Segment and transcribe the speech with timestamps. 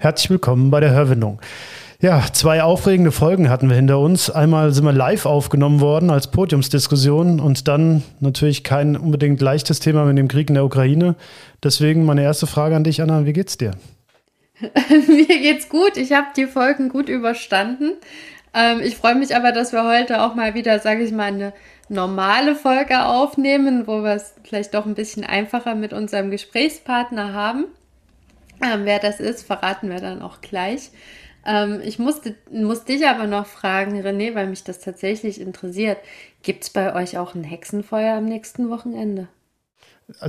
[0.00, 1.40] Herzlich willkommen bei der Hörwindung.
[2.00, 4.30] Ja, zwei aufregende Folgen hatten wir hinter uns.
[4.30, 10.04] Einmal sind wir live aufgenommen worden als Podiumsdiskussion und dann natürlich kein unbedingt leichtes Thema
[10.04, 11.16] mit dem Krieg in der Ukraine.
[11.64, 13.72] Deswegen meine erste Frage an dich, Anna, wie geht's dir?
[15.08, 15.96] Mir geht's gut.
[15.96, 17.94] Ich habe die Folgen gut überstanden.
[18.54, 21.52] Ähm, ich freue mich aber, dass wir heute auch mal wieder, sage ich mal, eine
[21.88, 27.64] normale Folge aufnehmen, wo wir es vielleicht doch ein bisschen einfacher mit unserem Gesprächspartner haben.
[28.62, 30.90] Ähm, wer das ist, verraten wir dann auch gleich.
[31.46, 35.98] Ähm, ich musste, muss dich aber noch fragen, René, weil mich das tatsächlich interessiert.
[36.42, 39.28] Gibt es bei euch auch ein Hexenfeuer am nächsten Wochenende?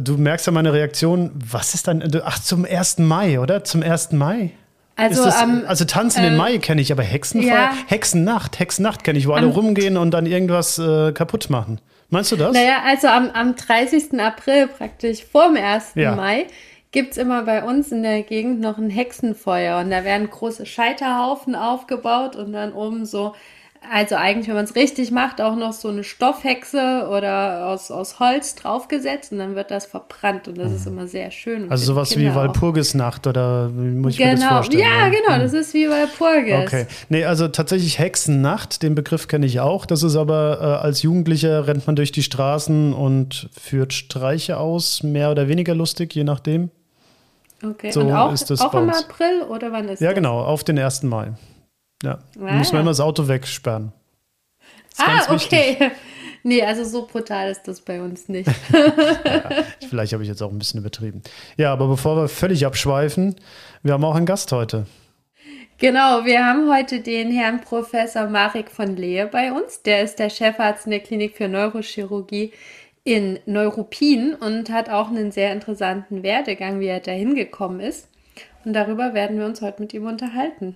[0.02, 1.31] Du merkst ja meine Reaktion.
[1.34, 2.04] Was ist dann?
[2.26, 3.00] Ach, zum 1.
[3.00, 3.64] Mai, oder?
[3.64, 4.12] Zum 1.
[4.12, 4.52] Mai?
[4.98, 8.59] Also, das, um, also Tanz in den äh, Mai kenne ich, aber Hexenfeuer, ja, Hexennacht,
[8.59, 11.80] Hexennacht kenne ich, wo alle rumgehen und dann irgendwas äh, kaputt machen.
[12.09, 12.54] Meinst du das?
[12.54, 14.20] Naja, also am, am 30.
[14.20, 15.92] April praktisch vor dem 1.
[15.95, 16.16] Ja.
[16.16, 16.48] Mai
[16.92, 20.66] gibt es immer bei uns in der Gegend noch ein Hexenfeuer und da werden große
[20.66, 23.34] Scheiterhaufen aufgebaut und dann oben so,
[23.92, 28.20] also eigentlich, wenn man es richtig macht, auch noch so eine Stoffhexe oder aus, aus
[28.20, 30.94] Holz draufgesetzt und dann wird das verbrannt und das ist mhm.
[30.94, 31.72] immer sehr schön.
[31.72, 34.32] Also sowas wie Walpurgisnacht oder wie muss ich genau.
[34.32, 34.56] mir das genau.
[34.56, 34.84] vorstellen?
[34.84, 36.67] Ja, genau, das ist wie Walpurgis.
[36.67, 36.88] Okay.
[37.10, 39.86] Nee, also tatsächlich Hexennacht, den Begriff kenne ich auch.
[39.86, 45.04] Das ist aber äh, als Jugendlicher rennt man durch die Straßen und führt Streiche aus,
[45.04, 46.72] mehr oder weniger lustig, je nachdem.
[47.64, 50.02] Okay, so und auch, ist das auch im April oder wann ist ja, das?
[50.02, 51.04] Ja, genau, auf den 1.
[51.04, 51.34] Mai.
[52.04, 53.92] Ja, ah, muss man immer das Auto wegsperren.
[54.98, 55.92] ah, okay.
[56.44, 58.48] Nee, also so brutal ist das bei uns nicht.
[58.73, 59.50] ja,
[59.89, 61.22] vielleicht habe ich jetzt auch ein bisschen übertrieben.
[61.58, 63.36] Ja, aber bevor wir völlig abschweifen,
[63.83, 64.86] wir haben auch einen Gast heute.
[65.80, 69.82] Genau, wir haben heute den Herrn Professor Marek von Lehe bei uns.
[69.83, 72.54] Der ist der Chefarzt in der Klinik für Neurochirurgie
[73.09, 78.08] in Neuruppin und hat auch einen sehr interessanten Werdegang, wie er da hingekommen ist.
[78.64, 80.75] Und darüber werden wir uns heute mit ihm unterhalten.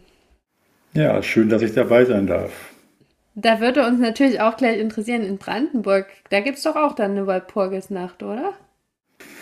[0.94, 2.51] Ja, schön, dass ich dabei sein darf.
[3.35, 7.11] Da würde uns natürlich auch gleich interessieren, in Brandenburg, da gibt es doch auch dann
[7.11, 8.53] eine Walpurgisnacht, oder?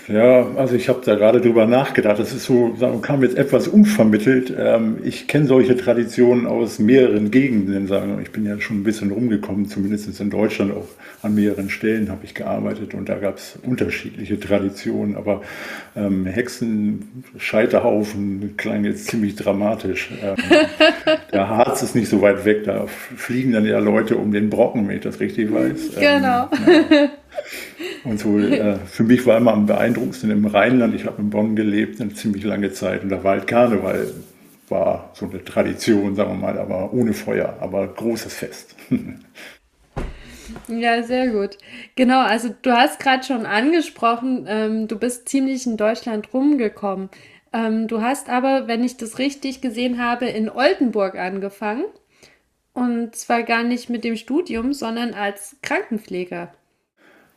[0.07, 2.19] Ja, also ich habe da gerade drüber nachgedacht.
[2.19, 4.53] Das ist so, kam jetzt etwas unvermittelt.
[4.57, 7.89] Ähm, ich kenne solche Traditionen aus mehreren Gegenden.
[8.21, 10.87] Ich bin ja schon ein bisschen rumgekommen, zumindest in Deutschland auch
[11.21, 15.15] an mehreren Stellen habe ich gearbeitet und da gab es unterschiedliche Traditionen.
[15.15, 15.41] Aber
[15.95, 20.09] ähm, Hexen, Scheiterhaufen klang jetzt ziemlich dramatisch.
[20.23, 20.35] Ähm,
[21.31, 24.87] der Harz ist nicht so weit weg, da fliegen dann ja Leute um den Brocken,
[24.87, 25.95] wenn ich das richtig weiß.
[25.99, 26.49] Genau.
[26.67, 27.09] Ähm, ja.
[28.03, 30.95] Und so, äh, für mich war immer am beeindruckendsten im Rheinland.
[30.95, 34.11] Ich habe in Bonn gelebt eine ziemlich lange Zeit und da war halt Karneval,
[34.69, 38.75] war so eine Tradition, sagen wir mal, aber ohne Feuer, aber großes Fest.
[40.67, 41.57] Ja, sehr gut.
[41.95, 47.09] Genau, also du hast gerade schon angesprochen, ähm, du bist ziemlich in Deutschland rumgekommen.
[47.53, 51.85] Ähm, du hast aber, wenn ich das richtig gesehen habe, in Oldenburg angefangen.
[52.73, 56.53] Und zwar gar nicht mit dem Studium, sondern als Krankenpfleger.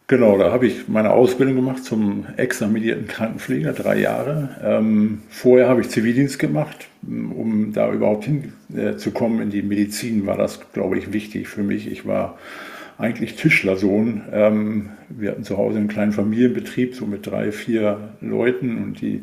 [0.06, 4.50] Genau, da habe ich meine Ausbildung gemacht zum examinierten Krankenpfleger, drei Jahre.
[4.62, 10.36] Ähm, vorher habe ich Zivildienst gemacht, um da überhaupt hinzukommen äh, in die Medizin, war
[10.36, 11.90] das, glaube ich, wichtig für mich.
[11.90, 12.36] Ich war
[12.98, 14.20] eigentlich Tischlersohn.
[14.30, 19.22] Ähm, wir hatten zu Hause einen kleinen Familienbetrieb, so mit drei, vier Leuten und die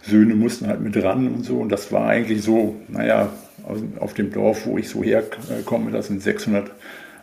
[0.00, 1.58] Söhne mussten halt mit ran und so.
[1.58, 3.30] Und das war eigentlich so, naja,
[4.00, 6.70] auf dem Dorf, wo ich so herkomme, das sind 600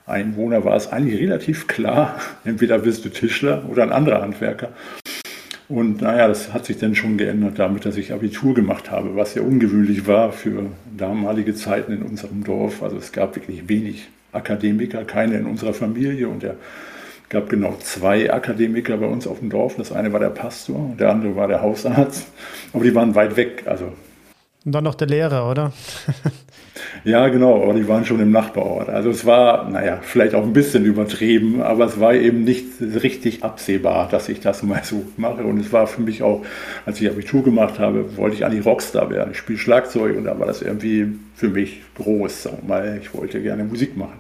[0.10, 4.70] Einwohner, war es eigentlich relativ klar, entweder bist du Tischler oder ein anderer Handwerker.
[5.68, 9.36] Und naja, das hat sich dann schon geändert damit, dass ich Abitur gemacht habe, was
[9.36, 10.66] ja ungewöhnlich war für
[10.98, 12.82] damalige Zeiten in unserem Dorf.
[12.82, 16.56] Also es gab wirklich wenig Akademiker, keine in unserer Familie und er
[17.30, 19.76] gab genau zwei Akademiker bei uns auf dem Dorf.
[19.76, 22.26] Das eine war der Pastor und der andere war der Hausarzt.
[22.74, 23.64] Aber die waren weit weg.
[23.68, 23.94] Also
[24.66, 25.72] und dann noch der Lehrer, oder?
[27.04, 28.90] ja, genau, aber die waren schon im Nachbarort.
[28.90, 33.44] Also es war, naja, vielleicht auch ein bisschen übertrieben, aber es war eben nicht richtig
[33.44, 35.44] absehbar, dass ich das mal so mache.
[35.44, 36.46] Und es war für mich auch,
[36.86, 39.32] als ich Abitur gemacht habe, wollte ich eigentlich Rockstar werden.
[39.32, 43.00] Ich spiele Schlagzeug und da war das irgendwie für mich groß, sagen wir mal.
[43.02, 44.20] Ich wollte gerne Musik machen.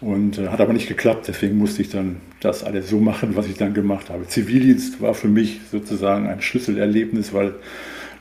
[0.00, 3.46] Und äh, hat aber nicht geklappt, deswegen musste ich dann das alles so machen, was
[3.46, 4.26] ich dann gemacht habe.
[4.26, 7.54] Zivildienst war für mich sozusagen ein Schlüsselerlebnis, weil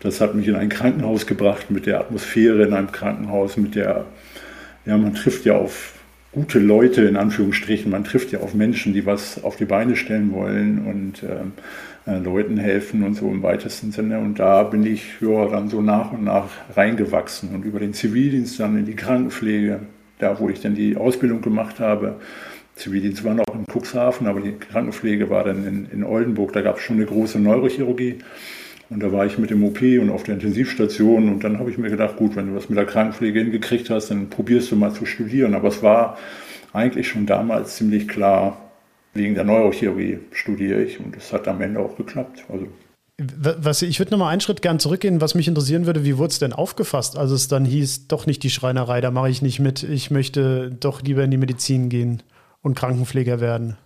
[0.05, 4.05] Das hat mich in ein Krankenhaus gebracht mit der Atmosphäre in einem Krankenhaus, mit der,
[4.85, 5.93] ja, man trifft ja auf
[6.31, 10.31] gute Leute in Anführungsstrichen, man trifft ja auf Menschen, die was auf die Beine stellen
[10.31, 14.19] wollen und äh, äh, Leuten helfen und so im weitesten Sinne.
[14.19, 18.59] Und da bin ich ja, dann so nach und nach reingewachsen und über den Zivildienst
[18.59, 19.79] dann in die Krankenpflege,
[20.19, 22.17] da wo ich dann die Ausbildung gemacht habe.
[22.75, 26.53] Zivildienst war noch in Cuxhaven, aber die Krankenpflege war dann in, in Oldenburg.
[26.53, 28.19] Da gab es schon eine große Neurochirurgie.
[28.89, 31.29] Und da war ich mit dem OP und auf der Intensivstation.
[31.29, 34.11] Und dann habe ich mir gedacht, gut, wenn du was mit der Krankenpflege hingekriegt hast,
[34.11, 35.55] dann probierst du mal zu studieren.
[35.55, 36.17] Aber es war
[36.73, 38.57] eigentlich schon damals ziemlich klar,
[39.13, 40.99] wegen der Neurochirurgie studiere ich.
[40.99, 42.45] Und es hat am Ende auch geklappt.
[42.49, 42.67] Also
[43.17, 45.21] was, ich würde nochmal einen Schritt gern zurückgehen.
[45.21, 48.43] Was mich interessieren würde, wie wurde es denn aufgefasst, als es dann hieß, doch nicht
[48.43, 52.23] die Schreinerei, da mache ich nicht mit, ich möchte doch lieber in die Medizin gehen
[52.61, 53.77] und Krankenpfleger werden?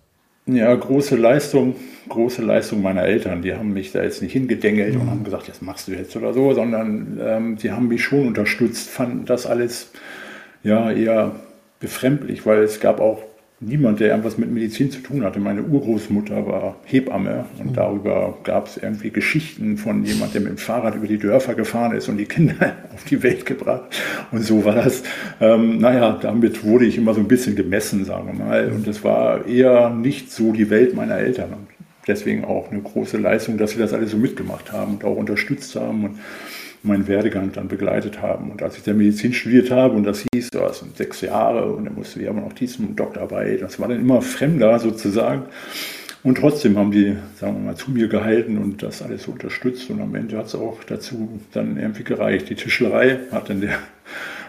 [0.55, 1.75] Ja, große Leistung,
[2.07, 3.41] große Leistung meiner Eltern.
[3.41, 5.01] Die haben mich da jetzt nicht hingedengelt mhm.
[5.01, 8.27] und haben gesagt, das machst du jetzt oder so, sondern ähm, die haben mich schon
[8.27, 9.91] unterstützt, fanden das alles
[10.63, 11.35] ja eher
[11.79, 13.21] befremdlich, weil es gab auch
[13.61, 15.39] niemand, der irgendwas mit Medizin zu tun hatte.
[15.39, 17.73] Meine Urgroßmutter war Hebamme und mhm.
[17.73, 21.93] darüber gab es irgendwie Geschichten von jemand, der mit dem Fahrrad über die Dörfer gefahren
[21.93, 23.83] ist und die Kinder auf die Welt gebracht.
[24.31, 25.03] Und so war das.
[25.41, 28.71] Ähm, naja, damit wurde ich immer so ein bisschen gemessen, sagen wir mal.
[28.71, 31.49] Und es war eher nicht so die Welt meiner Eltern.
[31.51, 31.67] Und
[32.07, 35.75] deswegen auch eine große Leistung, dass sie das alle so mitgemacht haben und auch unterstützt
[35.75, 36.05] haben.
[36.05, 36.19] Und
[36.83, 38.51] meinen Werdegang dann begleitet haben.
[38.51, 41.85] Und als ich dann Medizin studiert habe und das hieß, das sind sechs Jahre und
[41.85, 45.43] dann musste ich aber noch diesen Doktorarbeit, das war dann immer fremder sozusagen.
[46.21, 49.89] Und trotzdem haben die, sagen wir mal, zu mir gehalten und das alles unterstützt.
[49.89, 52.49] Und am Ende hat es auch dazu dann irgendwie gereicht.
[52.49, 53.77] Die Tischlerei hat dann der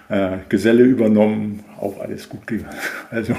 [0.09, 2.43] äh, Geselle übernommen, auch alles gut.
[3.11, 3.37] Also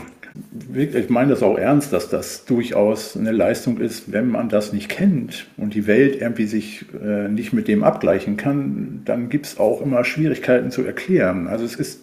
[0.74, 4.90] ich meine das auch ernst, dass das durchaus eine Leistung ist, wenn man das nicht
[4.90, 9.60] kennt und die Welt irgendwie sich äh, nicht mit dem abgleichen kann, dann gibt es
[9.60, 11.48] auch immer Schwierigkeiten zu erklären.
[11.48, 12.02] Also es ist,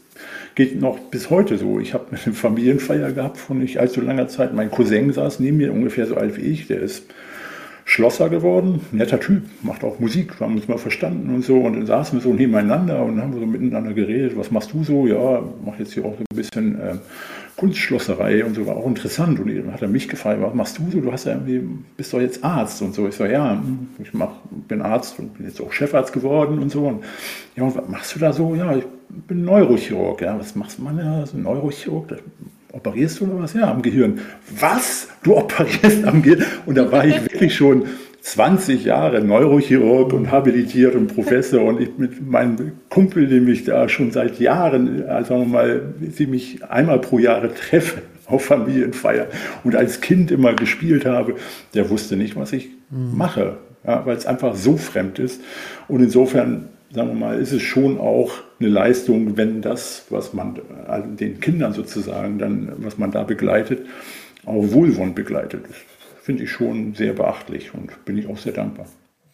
[0.55, 1.81] geht noch bis heute so.
[1.81, 4.53] Ich habe eine Familienfeier gehabt von nicht allzu langer Zeit.
[4.53, 7.05] Mein Cousin saß neben mir, ungefähr so alt wie ich, der ist
[7.87, 11.57] Schlosser geworden, netter Typ, macht auch Musik, haben uns mal verstanden und so.
[11.61, 14.37] Und dann saßen wir so nebeneinander und haben so miteinander geredet.
[14.37, 15.07] Was machst du so?
[15.07, 16.97] Ja, mach jetzt hier auch so ein bisschen äh,
[17.59, 19.41] Kunstschlosserei und so, war auch interessant.
[19.41, 21.01] Und dann hat er mich gefragt, was machst du so?
[21.01, 21.61] Du hast ja irgendwie,
[21.97, 23.09] bist doch jetzt Arzt und so.
[23.09, 26.71] Ich so, ja, hm, ich mach, bin Arzt und bin jetzt auch Chefarzt geworden und
[26.71, 26.87] so.
[26.87, 27.05] Und
[27.57, 28.55] ja, und was machst du da so?
[28.55, 30.23] Ja, ich bin Neurochirurg.
[30.23, 31.27] Ja, was machst man ja?
[31.27, 32.17] So Neurochirurg?
[32.73, 33.55] operierst du oder was?
[33.55, 34.21] Ja, am Gehirn.
[34.59, 35.09] Was?
[35.23, 36.45] Du operierst am Gehirn?
[36.67, 37.87] Und da war ich wirklich schon
[38.33, 43.89] 20 Jahre Neurochirurg und habilitiert und Professor und ich mit meinem Kumpel, dem ich da
[43.89, 49.29] schon seit Jahren, also mal, sie mich einmal pro Jahre treffe auf Familienfeier
[49.65, 51.37] und als Kind immer gespielt habe,
[51.73, 53.17] der wusste nicht, was ich mhm.
[53.17, 55.41] mache, ja, weil es einfach so fremd ist.
[55.89, 60.61] Und insofern, sagen wir mal, ist es schon auch eine Leistung, wenn das, was man
[61.19, 63.87] den Kindern sozusagen dann, was man da begleitet,
[64.45, 65.65] auch wohlwollend begleitet.
[65.67, 65.77] Das
[66.29, 68.85] finde ich schon sehr beachtlich und bin ich auch sehr dankbar.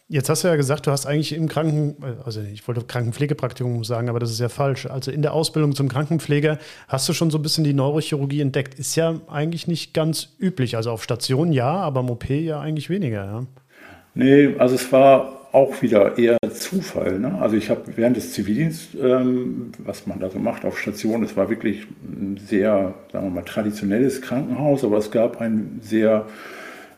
[0.07, 4.07] Jetzt hast du ja gesagt, du hast eigentlich im Kranken, also ich wollte Krankenpflegepraktikum sagen,
[4.07, 4.85] aber das ist ja falsch.
[4.85, 6.57] Also in der Ausbildung zum Krankenpfleger
[6.87, 8.79] hast du schon so ein bisschen die Neurochirurgie entdeckt.
[8.79, 10.77] Ist ja eigentlich nicht ganz üblich.
[10.77, 13.25] Also auf Station ja, aber im OP ja eigentlich weniger.
[13.25, 13.45] Ja.
[14.13, 17.19] Nee, also es war auch wieder eher Zufall.
[17.19, 17.37] Ne?
[17.41, 21.35] Also ich habe während des Zivildienstes, ähm, was man da so macht auf Station, es
[21.35, 26.25] war wirklich ein sehr, sagen wir mal, traditionelles Krankenhaus, aber es gab ein sehr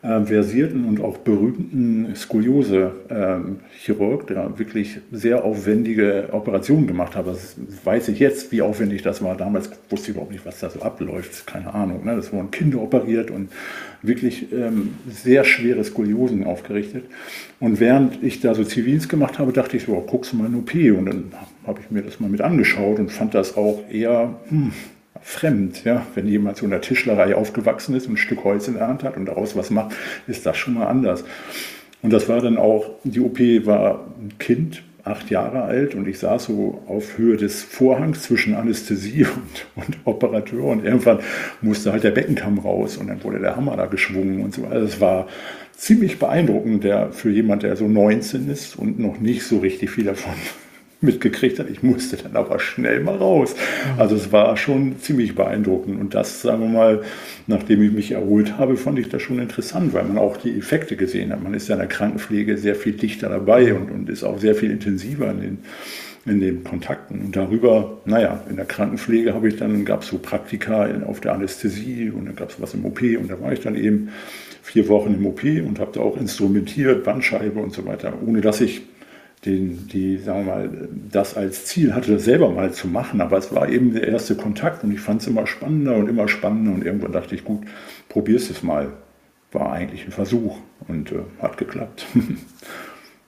[0.01, 7.27] äh, versierten und auch berühmten Skoliose-Chirurg, ähm, der wirklich sehr aufwendige Operationen gemacht hat.
[7.27, 9.35] Das weiß ich jetzt, wie aufwendig das war.
[9.35, 11.47] Damals wusste ich überhaupt nicht, was da so abläuft.
[11.47, 12.05] Keine Ahnung.
[12.05, 12.15] Ne?
[12.15, 13.49] Das wurden Kinder operiert und
[14.01, 17.05] wirklich ähm, sehr schwere Skoliosen aufgerichtet.
[17.59, 20.57] Und während ich da so Zivildienst gemacht habe, dachte ich so, guckst du mal eine
[20.57, 20.73] OP.
[20.73, 21.31] Und dann
[21.65, 24.71] habe ich mir das mal mit angeschaut und fand das auch eher, hm,
[25.27, 25.83] fremd.
[25.83, 26.07] Ja?
[26.15, 29.03] Wenn jemand so in der Tischlerei aufgewachsen ist und ein Stück Holz in der Hand
[29.03, 29.93] hat und daraus was macht,
[30.25, 31.25] ist das schon mal anders.
[32.01, 36.19] Und das war dann auch, die OP war ein Kind, acht Jahre alt und ich
[36.19, 39.25] saß so auf Höhe des Vorhangs zwischen Anästhesie
[39.75, 41.19] und, und Operateur und irgendwann
[41.61, 44.65] musste halt der Beckenkamm raus und dann wurde der Hammer da geschwungen und so.
[44.65, 45.27] Also es war
[45.75, 50.05] ziemlich beeindruckend der, für jemand, der so 19 ist und noch nicht so richtig viel
[50.05, 50.33] davon
[50.99, 51.69] mitgekriegt hat.
[51.69, 53.55] Ich musste dann aber schnell mal raus.
[53.97, 55.99] Also es war schon ziemlich beeindruckend.
[55.99, 57.03] Und das, sagen wir mal,
[57.45, 60.95] nachdem ich mich erholt habe, fand ich das schon interessant, weil man auch die Effekte
[60.95, 61.43] gesehen hat.
[61.43, 64.55] Man ist ja in der Krankenpflege sehr viel dichter dabei und, und ist auch sehr
[64.55, 65.57] viel intensiver in den,
[66.25, 67.21] in den Kontakten.
[67.21, 71.33] Und darüber, naja, in der Krankenpflege habe ich dann, gab es so Praktika auf der
[71.33, 74.09] Anästhesie und dann gab es was im OP und da war ich dann eben
[74.63, 78.59] vier Wochen im OP und habe da auch instrumentiert, Bandscheibe und so weiter, ohne dass
[78.59, 78.81] ich
[79.47, 83.21] den, die, sagen wir mal, das als Ziel hatte, das selber mal zu machen.
[83.21, 86.27] Aber es war eben der erste Kontakt und ich fand es immer spannender und immer
[86.27, 87.61] spannender und irgendwann dachte ich, gut,
[88.09, 88.91] probier's es mal.
[89.51, 92.05] War eigentlich ein Versuch und äh, hat geklappt.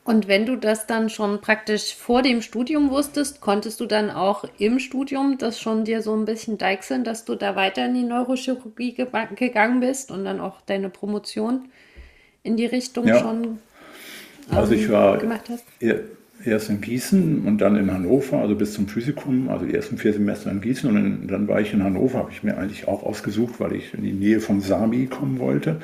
[0.05, 4.43] Und wenn du das dann schon praktisch vor dem Studium wusstest, konntest du dann auch
[4.57, 8.01] im Studium das schon dir so ein bisschen deichseln, dass du da weiter in die
[8.01, 11.69] Neurochirurgie gegangen bist und dann auch deine Promotion
[12.41, 13.19] in die Richtung ja.
[13.19, 13.59] schon
[14.51, 15.65] also ich war gemacht hast?
[16.46, 20.13] erst in Gießen und dann in Hannover, also bis zum Physikum, also die ersten vier
[20.13, 23.03] Semester in Gießen und in, dann war ich in Hannover, habe ich mir eigentlich auch
[23.03, 25.82] ausgesucht, weil ich in die Nähe von Sami kommen wollte.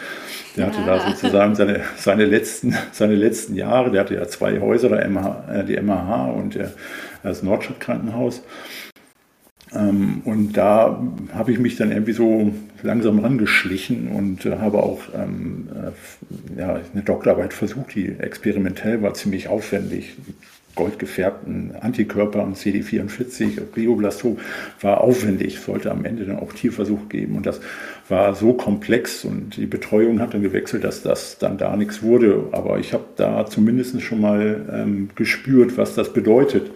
[0.56, 0.72] Der ja.
[0.72, 5.08] hatte da sozusagen seine, seine, letzten, seine letzten Jahre, der hatte ja zwei Häuser, der
[5.10, 6.72] MH, äh, die MH und der,
[7.24, 8.44] das Nordstadtkrankenhaus.
[9.76, 11.02] Ähm, und da
[11.34, 16.80] habe ich mich dann irgendwie so langsam rangeschlichen und äh, habe auch ähm, äh, ja,
[16.94, 20.16] eine Doktorarbeit versucht, die experimentell war, ziemlich aufwendig.
[20.76, 24.40] Goldgefärbten Antikörper und CD44, Glioblastom
[24.82, 27.38] war aufwendig, sollte am Ende dann auch Tierversuch geben.
[27.38, 27.62] Und das
[28.10, 32.50] war so komplex und die Betreuung hat dann gewechselt, dass das dann da nichts wurde.
[32.52, 36.70] Aber ich habe da zumindest schon mal ähm, gespürt, was das bedeutet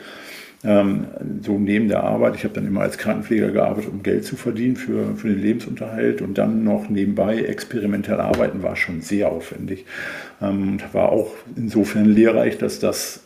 [0.64, 1.08] ähm,
[1.42, 2.36] so neben der Arbeit.
[2.36, 6.22] Ich habe dann immer als Krankenpfleger gearbeitet, um Geld zu verdienen für, für den Lebensunterhalt
[6.22, 9.86] und dann noch nebenbei experimentell arbeiten war schon sehr aufwendig.
[10.42, 13.24] Ähm, und war auch insofern lehrreich, dass das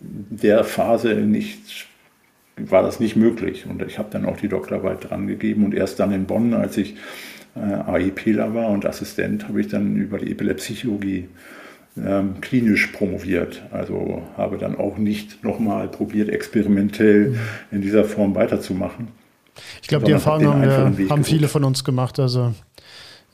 [0.00, 1.86] der Phase nicht
[2.56, 3.66] war das nicht möglich.
[3.66, 6.76] Und ich habe dann auch die Doktorarbeit dran gegeben und erst dann in Bonn, als
[6.76, 6.96] ich
[7.56, 11.28] äh, AIPler war und Assistent, habe ich dann über die Epilepsiechirurgie
[11.96, 13.62] ähm, klinisch promoviert.
[13.70, 17.38] Also habe dann auch nicht nochmal probiert, experimentell
[17.70, 19.08] in dieser Form weiterzumachen.
[19.82, 22.18] Ich glaube, die Erfahrung haben, wir, haben viele von uns gemacht.
[22.18, 22.52] Also,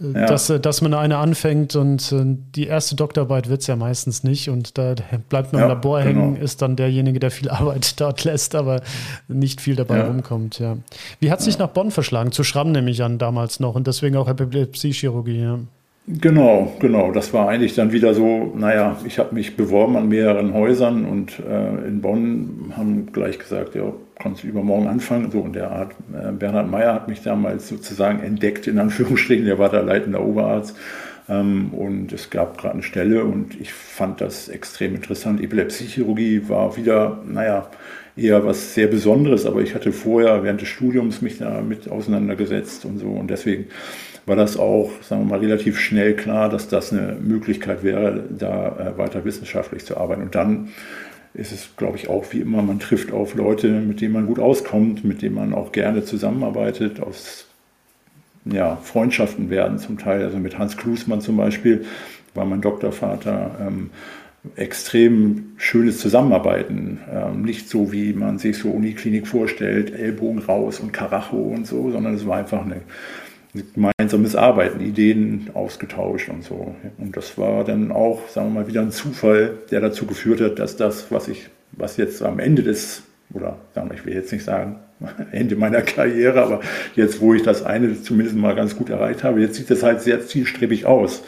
[0.00, 0.26] äh, ja.
[0.26, 2.22] dass, äh, dass man eine anfängt und äh,
[2.54, 4.94] die erste Doktorarbeit wird es ja meistens nicht und da
[5.28, 6.20] bleibt man ja, im Labor genau.
[6.20, 8.82] hängen, ist dann derjenige, der viel Arbeit dort lässt, aber
[9.28, 10.06] nicht viel dabei ja.
[10.06, 10.58] rumkommt.
[10.58, 10.76] Ja.
[11.20, 12.32] Wie hat sich nach Bonn verschlagen?
[12.32, 15.40] Zu Schramm nehme ich an damals noch und deswegen auch Epilepsie-Chirurgie.
[15.40, 15.58] Ja.
[16.06, 17.12] Genau, genau.
[17.12, 21.38] Das war eigentlich dann wieder so, naja, ich habe mich beworben an mehreren Häusern und
[21.38, 25.30] äh, in Bonn haben gleich gesagt, ja, kannst du übermorgen anfangen.
[25.30, 29.58] So, und der Art, äh, Bernhard Meyer hat mich damals sozusagen entdeckt, in Anführungsstrichen, der
[29.60, 30.76] war der leitende Oberarzt.
[31.28, 35.40] Ähm, und es gab gerade eine Stelle und ich fand das extrem interessant.
[35.40, 37.68] Epilepsiechirurgie war wieder, naja,
[38.16, 42.98] eher was sehr Besonderes, aber ich hatte vorher während des Studiums mich damit auseinandergesetzt und
[42.98, 43.66] so und deswegen
[44.26, 48.94] war das auch, sagen wir mal, relativ schnell klar, dass das eine Möglichkeit wäre, da
[48.94, 50.22] äh, weiter wissenschaftlich zu arbeiten.
[50.22, 50.68] Und dann
[51.34, 54.38] ist es, glaube ich, auch wie immer, man trifft auf Leute, mit denen man gut
[54.38, 57.46] auskommt, mit denen man auch gerne zusammenarbeitet, aus
[58.44, 60.24] ja, Freundschaften werden zum Teil.
[60.24, 61.84] Also mit Hans Klusmann zum Beispiel
[62.34, 63.56] war mein Doktorvater.
[63.60, 63.90] Ähm,
[64.56, 67.00] extrem schönes Zusammenarbeiten.
[67.12, 71.90] Ähm, nicht so, wie man sich so Uniklinik vorstellt, Ellbogen raus und Karacho und so,
[71.90, 72.80] sondern es war einfach eine
[73.52, 76.74] gemeinsames Arbeiten, Ideen ausgetauscht und so.
[76.98, 80.58] Und das war dann auch, sagen wir mal, wieder ein Zufall, der dazu geführt hat,
[80.58, 83.02] dass das, was ich, was jetzt am Ende des,
[83.32, 84.76] oder sagen wir, ich will jetzt nicht sagen,
[85.32, 86.60] Ende meiner Karriere, aber
[86.94, 90.00] jetzt, wo ich das eine zumindest mal ganz gut erreicht habe, jetzt sieht das halt
[90.00, 91.22] sehr zielstrebig aus,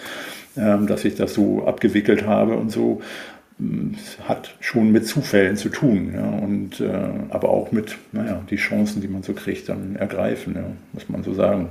[0.57, 3.01] ähm, dass ich das so abgewickelt habe und so
[3.59, 3.97] hm,
[4.29, 6.93] hat schon mit Zufällen zu tun ja, und äh,
[7.31, 11.25] aber auch mit naja die Chancen, die man so kriegt, dann ergreifen, ja, muss man
[11.25, 11.69] so sagen.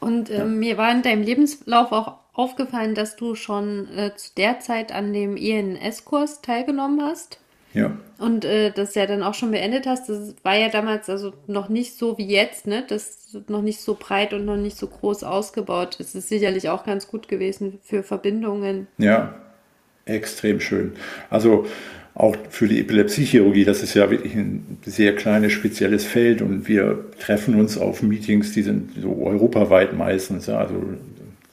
[0.00, 4.60] Und äh, mir war in deinem Lebenslauf auch aufgefallen, dass du schon äh, zu der
[4.60, 7.40] Zeit an dem INS-Kurs teilgenommen hast.
[7.74, 7.96] Ja.
[8.18, 10.08] Und äh, das ja dann auch schon beendet hast.
[10.08, 12.84] Das war ja damals also noch nicht so wie jetzt, ne?
[12.88, 15.98] Das ist noch nicht so breit und noch nicht so groß ausgebaut.
[16.00, 18.86] Es ist sicherlich auch ganz gut gewesen für Verbindungen.
[18.96, 19.34] Ja,
[20.06, 20.94] extrem schön.
[21.28, 21.66] Also
[22.18, 27.04] auch für die Epilepsiechirurgie, das ist ja wirklich ein sehr kleines, spezielles Feld und wir
[27.20, 30.46] treffen uns auf Meetings, die sind so europaweit meistens.
[30.46, 30.82] Ja, also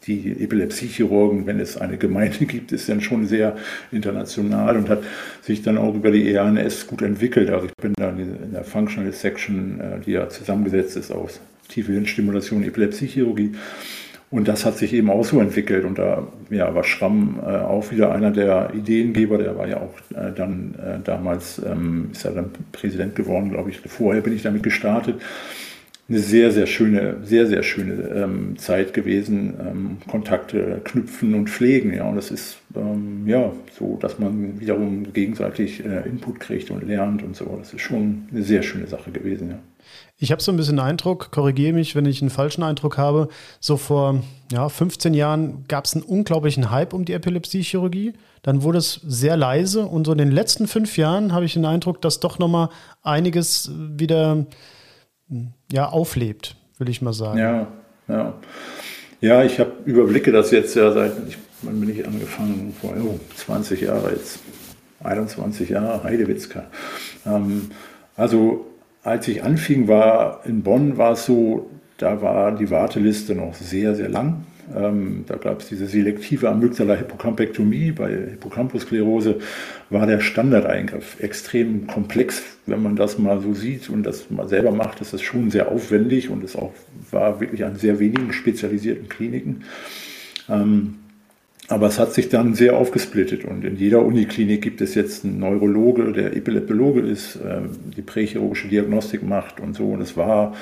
[0.07, 3.55] die Epilepsiechirurgen, wenn es eine Gemeinde gibt, ist dann schon sehr
[3.91, 5.03] international und hat
[5.43, 7.51] sich dann auch über die EANS gut entwickelt.
[7.51, 11.91] Also ich bin da in der Functional Section, äh, die ja zusammengesetzt ist aus tiefe
[11.91, 13.51] Hirnstimulation, Epilepsiechirurgie.
[14.35, 15.85] Und das hat sich eben auch so entwickelt.
[15.85, 19.37] Und da ja, war Schramm äh, auch wieder einer der Ideengeber.
[19.37, 23.69] Der war ja auch äh, dann äh, damals, ähm, ist er dann Präsident geworden, glaube
[23.69, 23.79] ich.
[23.79, 25.21] Vorher bin ich damit gestartet.
[26.09, 29.53] eine sehr, sehr schöne, sehr, sehr schöne ähm, Zeit gewesen.
[29.57, 31.93] Ähm, Kontakte knüpfen und pflegen.
[31.93, 36.85] Ja, und das ist ähm, ja so, dass man wiederum gegenseitig äh, Input kriegt und
[36.85, 37.55] lernt und so.
[37.57, 39.51] Das ist schon eine sehr schöne Sache gewesen.
[39.51, 39.59] Ja.
[40.17, 43.27] Ich habe so ein bisschen Eindruck, korrigiere mich, wenn ich einen falschen Eindruck habe.
[43.59, 48.13] So vor ja, 15 Jahren gab es einen unglaublichen Hype um die Epilepsiechirurgie.
[48.41, 51.65] Dann wurde es sehr leise und so in den letzten fünf Jahren habe ich den
[51.65, 52.69] Eindruck, dass doch nochmal
[53.03, 54.45] einiges wieder
[55.69, 57.39] ja, auflebt, will ich mal sagen.
[57.39, 57.67] Ja,
[58.07, 58.33] ja.
[59.19, 62.73] Ja, ich habe überblicke das jetzt ja seit, ich, wann bin ich angefangen?
[62.79, 64.39] Vor oh, 20 Jahren jetzt,
[65.03, 66.65] 21 Jahre, Heidewitzka.
[67.25, 67.71] Ähm,
[68.15, 68.67] also
[69.05, 73.95] als ich anfing, war in Bonn war es so, da war die Warteliste noch sehr,
[73.95, 74.45] sehr lang.
[74.75, 77.91] Ähm, da gab es diese selektive Amygdala-Hippocampektomie.
[77.91, 79.37] Bei Hippocampussklerose
[79.91, 82.41] war der Standardeingriff extrem komplex.
[82.65, 85.71] Wenn man das mal so sieht und das mal selber macht, ist das schon sehr
[85.71, 86.73] aufwendig und es auch
[87.11, 89.65] war wirklich an sehr wenigen spezialisierten Kliniken.
[90.49, 90.95] Ähm,
[91.67, 95.39] aber es hat sich dann sehr aufgesplittet und in jeder Uniklinik gibt es jetzt einen
[95.39, 97.61] Neurologe, der Epileptologe ist, äh,
[97.95, 99.85] die prächirurgische Diagnostik macht und so.
[99.87, 100.55] Und es war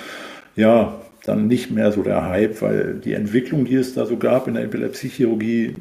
[0.55, 0.95] ja
[1.25, 4.55] dann nicht mehr so der Hype, weil die Entwicklung, die es da so gab in
[4.55, 5.75] der Epilepsiechirurgie,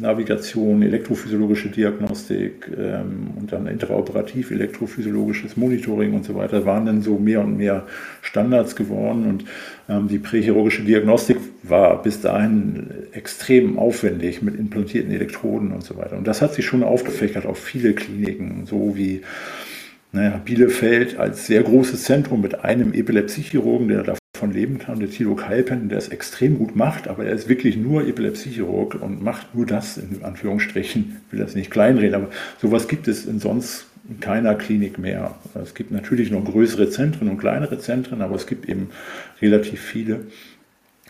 [0.00, 7.18] Navigation, elektrophysiologische Diagnostik ähm, und dann interoperativ elektrophysiologisches Monitoring und so weiter, waren dann so
[7.18, 7.84] mehr und mehr
[8.22, 9.44] Standards geworden und
[9.88, 16.16] ähm, die prächirurgische Diagnostik war bis dahin extrem aufwendig mit implantierten Elektroden und so weiter.
[16.16, 19.22] Und das hat sich schon aufgefächert auf viele Kliniken, so wie
[20.12, 25.34] naja, Bielefeld als sehr großes Zentrum mit einem Epilepsiechirurgen, der davon leben kann, der Thilo
[25.34, 29.66] Kalpen, der es extrem gut macht, aber er ist wirklich nur Epilepsiechirurg und macht nur
[29.66, 33.86] das, in Anführungsstrichen, ich will das nicht kleinreden, aber sowas gibt es in sonst
[34.20, 35.34] keiner Klinik mehr.
[35.62, 38.88] Es gibt natürlich noch größere Zentren und kleinere Zentren, aber es gibt eben
[39.42, 40.20] relativ viele.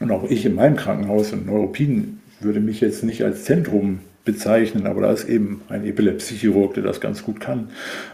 [0.00, 4.86] Und auch ich in meinem Krankenhaus und Neuropin würde mich jetzt nicht als Zentrum bezeichnen,
[4.86, 7.70] aber da ist eben ein Epilepsiechirurg, der das ganz gut kann.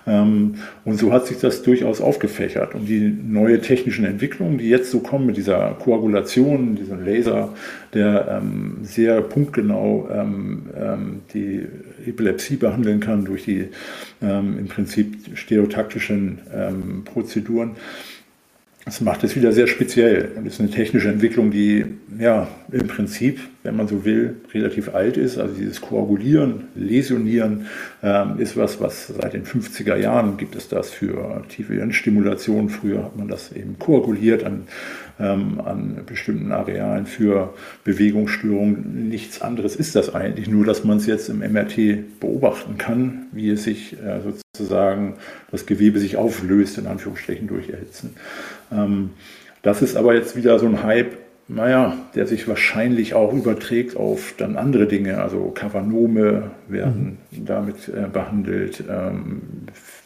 [0.06, 2.76] Ähm, und so hat sich das durchaus aufgefächert.
[2.76, 7.52] Und die neue technischen Entwicklungen, die jetzt so kommen mit dieser Koagulation, diesem Laser,
[7.94, 11.66] der ähm, sehr punktgenau ähm, die
[12.06, 13.68] Epilepsie behandeln kann durch die
[14.20, 16.38] im Prinzip stereotaktischen
[17.04, 17.72] Prozeduren,
[18.84, 21.86] das macht es wieder sehr speziell und ist eine technische Entwicklung, die
[22.18, 25.38] ja im Prinzip, wenn man so will, relativ alt ist.
[25.38, 27.66] Also dieses Koagulieren, Läsionieren
[28.02, 32.68] ähm, ist was, was seit den 50er Jahren gibt es das für tiefe Hirnstimulation.
[32.68, 34.64] Früher hat man das eben koaguliert an,
[35.20, 39.08] ähm, an bestimmten Arealen für Bewegungsstörungen.
[39.08, 43.50] Nichts anderes ist das eigentlich, nur dass man es jetzt im MRT beobachten kann, wie
[43.50, 44.20] es sich äh,
[44.52, 45.14] sozusagen
[45.50, 48.16] das Gewebe sich auflöst, in Anführungsstrichen durch Erhitzen.
[48.72, 49.10] Ähm,
[49.62, 54.34] das ist aber jetzt wieder so ein Hype, naja, der sich wahrscheinlich auch überträgt auf
[54.36, 55.20] dann andere Dinge.
[55.20, 57.44] Also Kavanome werden mhm.
[57.46, 58.82] damit äh, behandelt.
[58.88, 59.42] Ähm,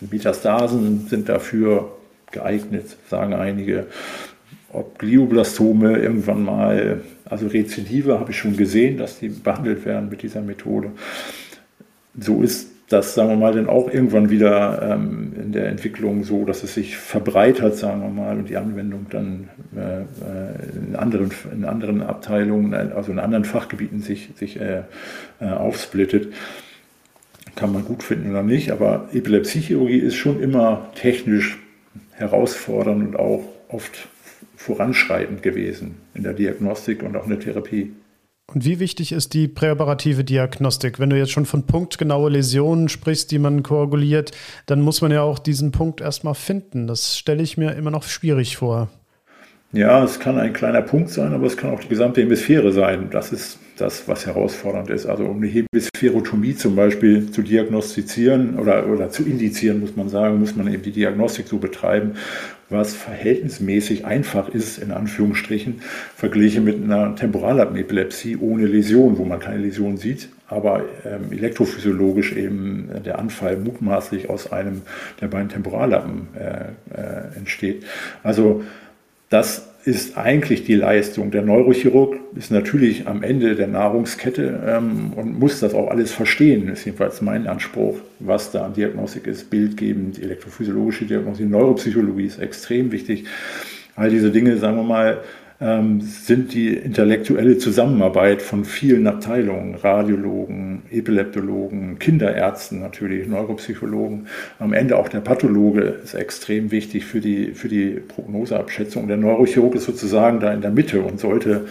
[0.01, 1.93] Metastasen sind dafür
[2.31, 3.87] geeignet, sagen einige.
[4.71, 10.23] Ob Glioblastome irgendwann mal, also Rezidive habe ich schon gesehen, dass die behandelt werden mit
[10.23, 10.91] dieser Methode.
[12.19, 16.45] So ist das, sagen wir mal, dann auch irgendwann wieder ähm, in der Entwicklung so,
[16.45, 21.31] dass es sich verbreitert, sagen wir mal, und die Anwendung dann äh, äh in, anderen,
[21.53, 24.83] in anderen Abteilungen, also in anderen Fachgebieten sich, sich äh,
[25.41, 26.33] äh, aufsplittet.
[27.57, 31.59] Kann man gut finden oder nicht, aber Epilepsiechirurgie ist schon immer technisch
[32.13, 34.09] herausfordernd und auch oft
[34.59, 37.93] voranschreitend gewesen in der Diagnostik und auch in der Therapie.
[38.53, 40.99] Und wie wichtig ist die präoperative Diagnostik?
[40.99, 44.33] Wenn du jetzt schon von punktgenaue Läsionen sprichst, die man koaguliert,
[44.67, 46.87] dann muss man ja auch diesen Punkt erstmal finden.
[46.87, 48.89] Das stelle ich mir immer noch schwierig vor.
[49.73, 53.11] Ja, es kann ein kleiner Punkt sein, aber es kann auch die gesamte Hemisphäre sein.
[53.11, 55.07] Das ist das, was herausfordernd ist.
[55.07, 60.39] Also um eine Hemispherotomie zum Beispiel zu diagnostizieren oder, oder zu indizieren, muss man sagen,
[60.39, 62.13] muss man eben die Diagnostik so betreiben,
[62.71, 65.81] was verhältnismäßig einfach ist, in Anführungsstrichen,
[66.15, 72.91] verglichen mit einer Temporalappen-Epilepsie ohne Läsion, wo man keine Läsion sieht, aber ähm, elektrophysiologisch eben
[73.05, 74.83] der Anfall mutmaßlich aus einem
[75.21, 77.85] der beiden Temporallappen äh, äh, entsteht.
[78.23, 78.63] Also
[79.31, 81.31] das ist eigentlich die Leistung.
[81.31, 86.67] Der Neurochirurg ist natürlich am Ende der Nahrungskette ähm, und muss das auch alles verstehen.
[86.69, 92.39] Das ist jedenfalls mein Anspruch, was da an Diagnostik ist, bildgebend, elektrophysiologische Diagnostik, Neuropsychologie ist
[92.39, 93.25] extrem wichtig.
[93.95, 95.21] All diese Dinge, sagen wir mal,
[95.61, 104.97] ähm, sind die intellektuelle Zusammenarbeit von vielen Abteilungen, Radiologen, Epileptologen, Kinderärzten natürlich, Neuropsychologen, am Ende
[104.97, 109.09] auch der Pathologe ist extrem wichtig für die, für die Prognoseabschätzung.
[109.09, 111.67] Der Neurochirurg ist sozusagen da in der Mitte und sollte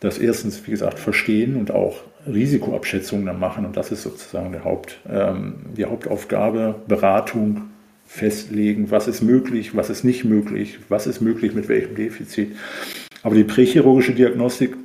[0.00, 3.64] das erstens, wie gesagt, verstehen und auch Risikoabschätzungen dann machen.
[3.64, 7.62] Und das ist sozusagen der Haupt, ähm, die Hauptaufgabe, Beratung,
[8.06, 12.54] festlegen, was ist möglich, was ist nicht möglich, was ist möglich mit welchem Defizit.
[13.24, 14.76] Aber die prächirurgische Diagnostik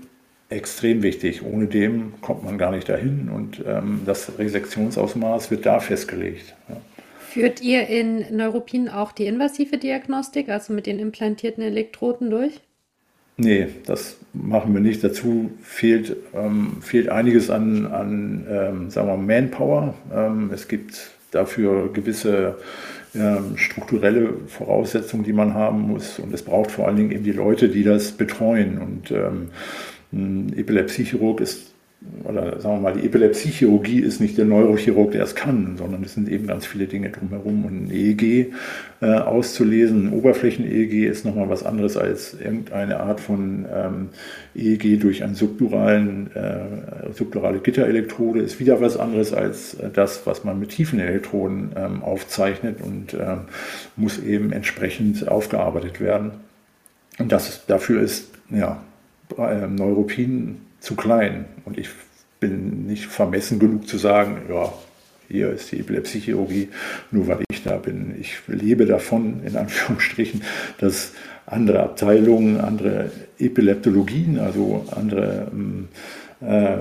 [0.49, 1.43] extrem wichtig.
[1.43, 6.55] Ohne dem kommt man gar nicht dahin und ähm, das Resektionsausmaß wird da festgelegt.
[6.67, 6.77] Ja.
[7.19, 12.59] Führt ihr in Neuropin auch die invasive Diagnostik, also mit den implantierten Elektroden durch?
[13.37, 15.03] Nee, das machen wir nicht.
[15.03, 19.93] Dazu fehlt, ähm, fehlt einiges an, an ähm, sagen wir Manpower.
[20.11, 22.57] Ähm, es gibt dafür gewisse
[23.15, 26.19] ähm, strukturelle Voraussetzungen, die man haben muss.
[26.19, 28.77] Und es braucht vor allen Dingen eben die Leute, die das betreuen.
[28.77, 29.49] Und ähm,
[30.13, 31.73] ein Epilepsiechirurg ist
[32.29, 36.13] oder sagen wir mal, die Epilepsiechirurgie ist nicht der Neurochirurg, der es kann, sondern es
[36.13, 37.65] sind eben ganz viele Dinge drumherum.
[37.65, 38.53] Und ein EEG
[39.01, 44.09] äh, auszulesen, ein Oberflächen-EEG ist nochmal was anderes als irgendeine Art von ähm,
[44.55, 50.59] EEG durch subduralen, äh, subdurale Gitterelektrode, ist wieder was anderes als äh, das, was man
[50.59, 53.39] mit tiefen Elektroden ähm, aufzeichnet und ähm,
[53.95, 56.31] muss eben entsprechend aufgearbeitet werden.
[57.17, 58.81] Und das dafür ist ja,
[59.37, 61.45] äh, Neuropin zu klein.
[61.65, 61.89] Und ich
[62.39, 64.73] bin nicht vermessen genug zu sagen, ja,
[65.27, 66.69] hier ist die Epilepsiechirurgie,
[67.11, 68.15] nur weil ich da bin.
[68.19, 70.41] Ich lebe davon, in Anführungsstrichen,
[70.79, 71.13] dass
[71.45, 75.87] andere Abteilungen, andere Epileptologien, also andere ähm,
[76.41, 76.73] äh,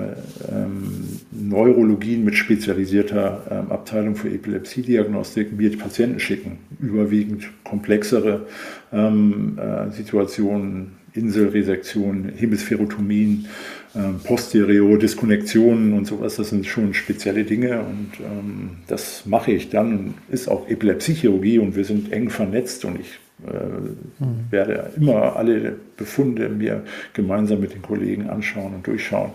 [0.51, 6.59] ähm, Neurologien mit spezialisierter ähm, Abteilung für Epilepsiediagnostik mir die Patienten schicken.
[6.79, 8.47] Überwiegend komplexere
[8.93, 13.47] ähm, äh, Situationen, Inselresektionen, Hemispherotomien,
[13.95, 20.13] ähm, Posterior-Diskonnektionen und sowas, das sind schon spezielle Dinge und ähm, das mache ich dann.
[20.29, 24.45] Ist auch Epilepsiechirurgie und wir sind eng vernetzt und ich äh, mhm.
[24.51, 29.31] werde immer alle Befunde mir gemeinsam mit den Kollegen anschauen und durchschauen.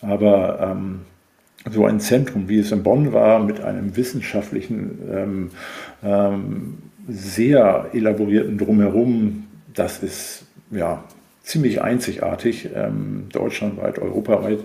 [0.00, 1.00] Aber ähm,
[1.70, 5.50] so ein Zentrum, wie es in Bonn war, mit einem wissenschaftlichen, ähm,
[6.02, 11.02] ähm, sehr elaborierten Drumherum, das ist ja
[11.42, 14.60] ziemlich einzigartig, ähm, deutschlandweit, europaweit.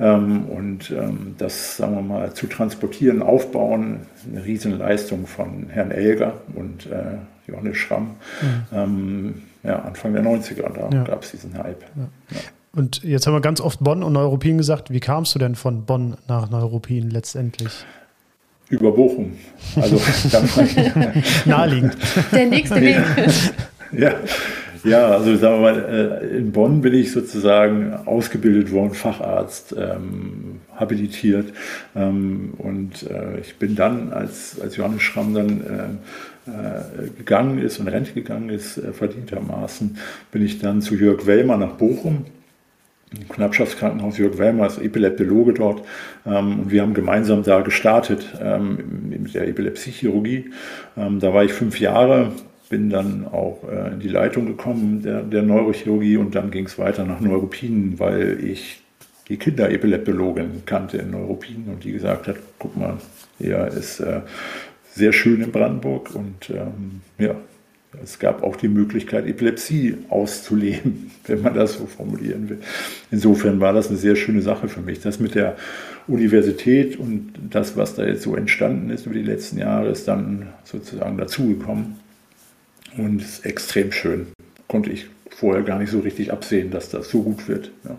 [0.00, 6.34] Ähm, und ähm, das, sagen wir mal, zu transportieren, aufbauen, eine Riesenleistung von Herrn Elger
[6.54, 8.16] und äh, Johannes Schramm.
[8.40, 8.64] Mhm.
[8.72, 11.04] Ähm, ja, Anfang der 90er, da ja.
[11.04, 11.82] gab es diesen Hype.
[11.96, 12.08] Ja.
[12.30, 12.40] Ja.
[12.74, 14.90] Und jetzt haben wir ganz oft Bonn und Neuruppin gesagt.
[14.90, 17.84] Wie kamst du denn von Bonn nach Neuruppin letztendlich?
[18.70, 19.32] Über Bochum.
[19.76, 20.00] Also
[21.44, 21.94] naheliegend.
[22.32, 22.96] Der nächste Weg.
[23.92, 24.14] ja,
[24.84, 30.60] ja, also sagen wir mal, äh, in Bonn bin ich sozusagen ausgebildet worden, Facharzt, ähm,
[30.76, 31.52] habilitiert.
[31.94, 35.60] Ähm, und äh, ich bin dann, als, als Johannes Schramm dann
[36.46, 39.96] äh, äh, gegangen ist und Rente gegangen ist, äh, verdientermaßen,
[40.32, 42.26] bin ich dann zu Jörg Wellmer nach Bochum.
[43.16, 45.82] Im Knappschaftskrankenhaus Jörg Wellmer ist Epileptologe dort
[46.26, 50.50] ähm, und wir haben gemeinsam da gestartet ähm, mit der Epilepsiechirurgie.
[50.96, 52.32] Ähm, da war ich fünf Jahre,
[52.72, 56.78] bin dann auch äh, in die Leitung gekommen der, der Neurochirurgie und dann ging es
[56.78, 58.80] weiter nach Neuropinen, weil ich
[59.28, 62.96] die Kinderepileptologin kannte in Neuropinen und die gesagt hat, guck mal,
[63.36, 64.22] hier ist äh,
[64.90, 67.34] sehr schön in Brandenburg und ähm, ja,
[68.02, 72.58] es gab auch die Möglichkeit, Epilepsie auszuleben, wenn man das so formulieren will.
[73.10, 75.00] Insofern war das eine sehr schöne Sache für mich.
[75.00, 75.56] Das mit der
[76.08, 80.48] Universität und das, was da jetzt so entstanden ist über die letzten Jahre, ist dann
[80.64, 82.01] sozusagen dazugekommen.
[82.96, 84.28] Und ist extrem schön.
[84.68, 87.70] Konnte ich vorher gar nicht so richtig absehen, dass das so gut wird.
[87.84, 87.96] Ja.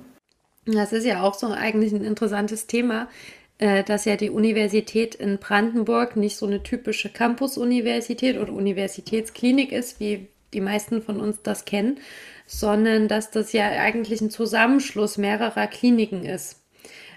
[0.66, 3.10] Das ist ja auch so eigentlich ein interessantes Thema,
[3.58, 10.00] äh, dass ja die Universität in Brandenburg nicht so eine typische Campus-Universität oder Universitätsklinik ist,
[10.00, 12.00] wie die meisten von uns das kennen,
[12.46, 16.62] sondern dass das ja eigentlich ein Zusammenschluss mehrerer Kliniken ist.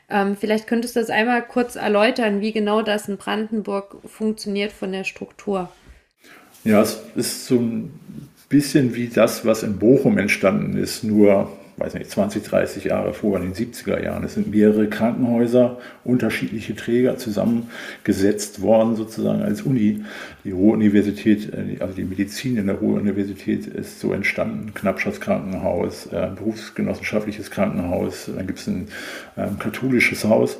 [0.08, 4.92] Ähm, vielleicht könntest du das einmal kurz erläutern, wie genau das in Brandenburg funktioniert von
[4.92, 5.70] der Struktur.
[6.66, 7.92] Ja, es ist so ein
[8.48, 13.38] bisschen wie das, was in Bochum entstanden ist, nur weiß nicht, 20, 30 Jahre vor,
[13.38, 14.24] in den 70er Jahren.
[14.24, 20.02] Es sind mehrere Krankenhäuser, unterschiedliche Träger zusammengesetzt worden, sozusagen als Uni.
[20.42, 24.74] Die Ruhr-Universität, äh, also die Medizin in der Ruhr-Universität ist so entstanden.
[24.74, 28.88] Knappschaftskrankenhaus, äh, berufsgenossenschaftliches Krankenhaus, dann gibt es ein
[29.36, 30.58] ähm, katholisches Haus.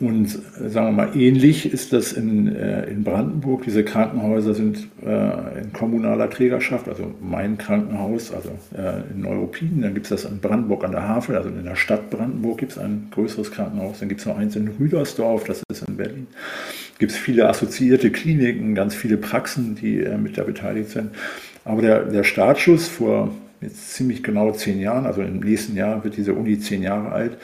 [0.00, 3.64] Und sagen wir mal, ähnlich ist das in, äh, in Brandenburg.
[3.64, 9.82] Diese Krankenhäuser sind äh, in kommunaler Trägerschaft, also mein Krankenhaus, also äh, in Neuruppin.
[9.82, 12.72] Dann gibt es das in Brandenburg an der Havel, also in der Stadt Brandenburg gibt
[12.72, 13.98] es ein größeres Krankenhaus.
[13.98, 16.26] Dann gibt es noch eins in Rüdersdorf, das ist in Berlin.
[16.98, 21.10] Gibt es viele assoziierte Kliniken, ganz viele Praxen, die mit da beteiligt sind.
[21.66, 26.16] Aber der, der Startschuss vor jetzt ziemlich genau zehn Jahren, also im nächsten Jahr wird
[26.16, 27.36] diese Uni zehn Jahre alt,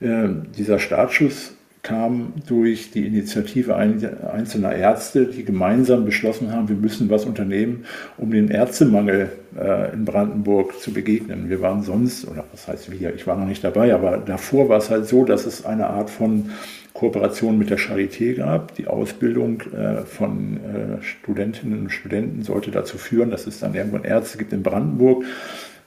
[0.00, 7.24] dieser Startschuss kam durch die Initiative einzelner Ärzte, die gemeinsam beschlossen haben, wir müssen was
[7.24, 11.50] unternehmen, um dem Ärztemangel äh, in Brandenburg zu begegnen.
[11.50, 14.78] Wir waren sonst, oder was heißt wir, ich war noch nicht dabei, aber davor war
[14.78, 16.50] es halt so, dass es eine Art von
[16.92, 18.76] Kooperation mit der Charité gab.
[18.76, 24.04] Die Ausbildung äh, von äh, Studentinnen und Studenten sollte dazu führen, dass es dann irgendwann
[24.04, 25.24] Ärzte gibt in Brandenburg,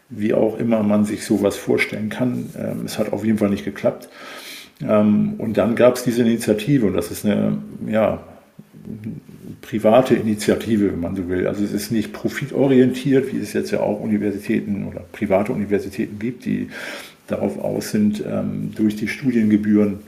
[0.09, 2.49] wie auch immer man sich sowas vorstellen kann.
[2.57, 4.09] Ähm, es hat auf jeden Fall nicht geklappt.
[4.81, 7.57] Ähm, und dann gab es diese Initiative und das ist eine
[7.87, 8.23] ja,
[9.61, 11.47] private Initiative, wenn man so will.
[11.47, 16.45] Also es ist nicht profitorientiert, wie es jetzt ja auch Universitäten oder private Universitäten gibt,
[16.45, 16.69] die
[17.27, 19.99] darauf aus sind, ähm, durch die Studiengebühren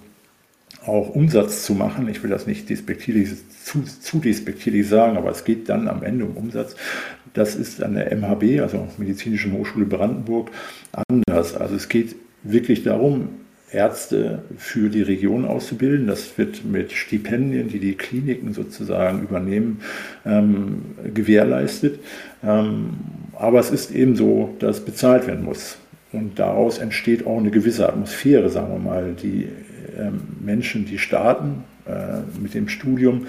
[0.86, 2.08] auch Umsatz zu machen.
[2.08, 3.30] Ich will das nicht despektierlich,
[3.64, 6.76] zu, zu despektierlich sagen, aber es geht dann am Ende um Umsatz.
[7.34, 10.52] Das ist an der MHB, also Medizinische Hochschule Brandenburg,
[11.08, 11.56] anders.
[11.56, 13.30] Also es geht wirklich darum,
[13.72, 16.08] Ärzte für die Region auszubilden.
[16.08, 19.82] Das wird mit Stipendien, die die Kliniken sozusagen übernehmen,
[20.26, 20.82] ähm,
[21.14, 22.00] gewährleistet.
[22.44, 22.92] Ähm,
[23.34, 25.78] aber es ist eben so, dass bezahlt werden muss.
[26.14, 29.16] Und daraus entsteht auch eine gewisse Atmosphäre, sagen wir mal.
[29.22, 29.50] Die
[29.98, 33.28] ähm, Menschen, die starten äh, mit dem Studium,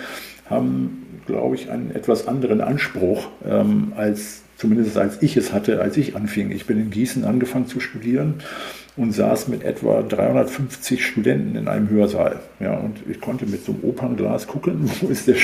[0.48, 5.96] haben, glaube ich, einen etwas anderen Anspruch ähm, als zumindest als ich es hatte, als
[5.96, 6.50] ich anfing.
[6.50, 8.42] Ich bin in Gießen angefangen zu studieren
[8.98, 12.40] und saß mit etwa 350 Studenten in einem Hörsaal.
[12.58, 15.36] Ja, und ich konnte mit so einem Opernglas gucken, wo ist der,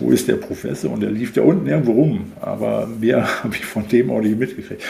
[0.00, 2.32] wo ist der Professor und der lief da unten irgendwo rum.
[2.40, 4.82] Aber mehr habe ich von dem auch nicht mitgekriegt.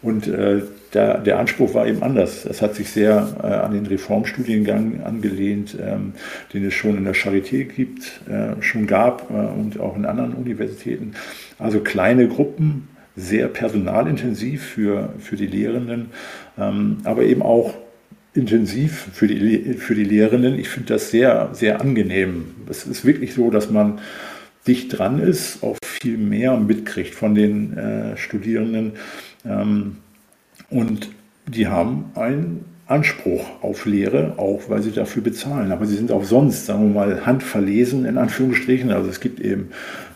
[0.00, 0.62] Und äh,
[0.94, 2.44] der, der Anspruch war eben anders.
[2.44, 6.12] Es hat sich sehr äh, an den Reformstudiengang angelehnt, ähm,
[6.54, 10.34] den es schon in der Charité gibt, äh, schon gab äh, und auch in anderen
[10.34, 11.14] Universitäten.
[11.58, 16.10] Also kleine Gruppen, sehr personalintensiv für, für die Lehrenden,
[16.56, 17.74] ähm, aber eben auch
[18.34, 20.58] intensiv für die, für die Lehrenden.
[20.58, 22.54] Ich finde das sehr, sehr angenehm.
[22.70, 23.98] Es ist wirklich so, dass man
[24.66, 28.92] dicht dran ist, auch viel mehr mitkriegt von den äh, Studierenden.
[29.44, 29.96] Ähm,
[30.70, 31.10] und
[31.46, 35.72] die haben einen Anspruch auf Lehre, auch weil sie dafür bezahlen.
[35.72, 38.90] Aber sie sind auch sonst, sagen wir mal, handverlesen in Anführungsstrichen.
[38.90, 39.68] Also es gibt eben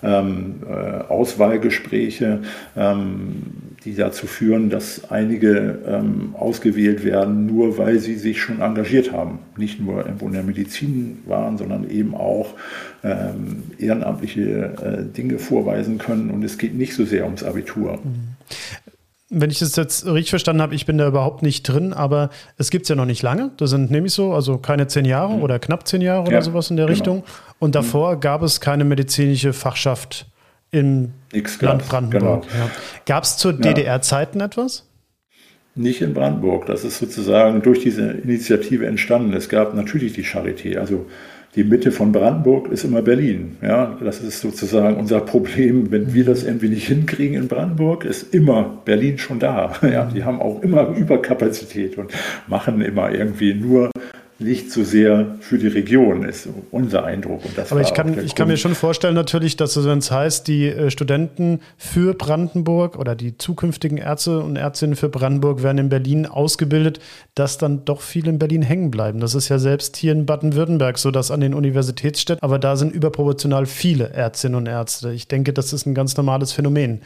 [0.03, 2.41] ähm, äh, Auswahlgespräche,
[2.75, 3.43] ähm,
[3.85, 9.41] die dazu führen, dass einige ähm, ausgewählt werden, nur weil sie sich schon engagiert haben.
[9.59, 12.55] Nicht nur irgendwo in der Medizin waren, sondern eben auch
[13.05, 16.31] ähm, ehrenamtliche äh, Dinge vorweisen können.
[16.31, 17.99] Und es geht nicht so sehr ums Abitur.
[18.03, 18.33] Mhm
[19.35, 22.71] wenn ich das jetzt richtig verstanden habe, ich bin da überhaupt nicht drin, aber es
[22.71, 23.51] gibt es ja noch nicht lange.
[23.57, 25.43] Das sind nämlich so, also keine zehn Jahre mhm.
[25.43, 26.95] oder knapp zehn Jahre ja, oder sowas in der genau.
[26.95, 27.25] Richtung.
[27.59, 28.21] Und davor mhm.
[28.21, 30.27] gab es keine medizinische Fachschaft
[30.71, 31.13] im
[31.61, 32.43] Land Brandenburg.
[32.43, 32.65] Genau.
[32.65, 32.71] Ja.
[33.07, 34.87] Gab es zu DDR-Zeiten etwas?
[35.75, 36.67] Nicht in Brandenburg.
[36.67, 39.33] Das ist sozusagen durch diese Initiative entstanden.
[39.33, 41.07] Es gab natürlich die Charité, also
[41.55, 43.57] die Mitte von Brandenburg ist immer Berlin.
[43.61, 45.91] Ja, das ist sozusagen unser Problem.
[45.91, 49.73] Wenn wir das irgendwie nicht hinkriegen in Brandenburg, ist immer Berlin schon da.
[49.93, 52.13] Ja, die haben auch immer Überkapazität und
[52.47, 53.91] machen immer irgendwie nur
[54.43, 57.43] nicht so sehr für die Region, ist unser Eindruck.
[57.71, 60.91] Aber ich kann, ich kann mir schon vorstellen natürlich, dass wenn es heißt, die äh,
[60.91, 67.01] Studenten für Brandenburg oder die zukünftigen Ärzte und Ärztinnen für Brandenburg werden in Berlin ausgebildet,
[67.35, 69.21] dass dann doch viele in Berlin hängen bleiben.
[69.21, 72.93] Das ist ja selbst hier in Baden-Württemberg so, dass an den Universitätsstädten, aber da sind
[72.93, 75.13] überproportional viele Ärztinnen und Ärzte.
[75.13, 77.01] Ich denke, das ist ein ganz normales Phänomen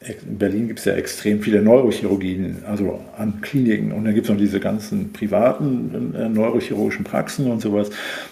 [0.00, 3.90] in Berlin gibt es ja extrem viele Neurochirurgien, also an Kliniken.
[3.92, 7.90] Und dann gibt es noch diese ganzen privaten äh, neurochirurgischen Praxen und sowas.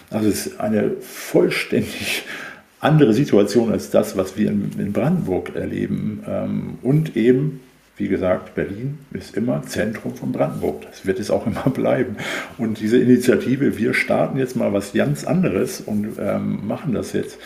[0.09, 2.23] Also es ist eine vollständig
[2.79, 6.23] andere Situation als das, was wir in, Brandenburg erleben.
[6.25, 7.59] Ähm, und eben,
[7.97, 10.83] wie gesagt, Berlin ist immer Zentrum von Brandenburg.
[10.83, 12.15] Das wird es auch immer bleiben.
[12.57, 17.37] Und diese Initiative, wir starten jetzt mal was ganz anderes und ähm, machen das jetzt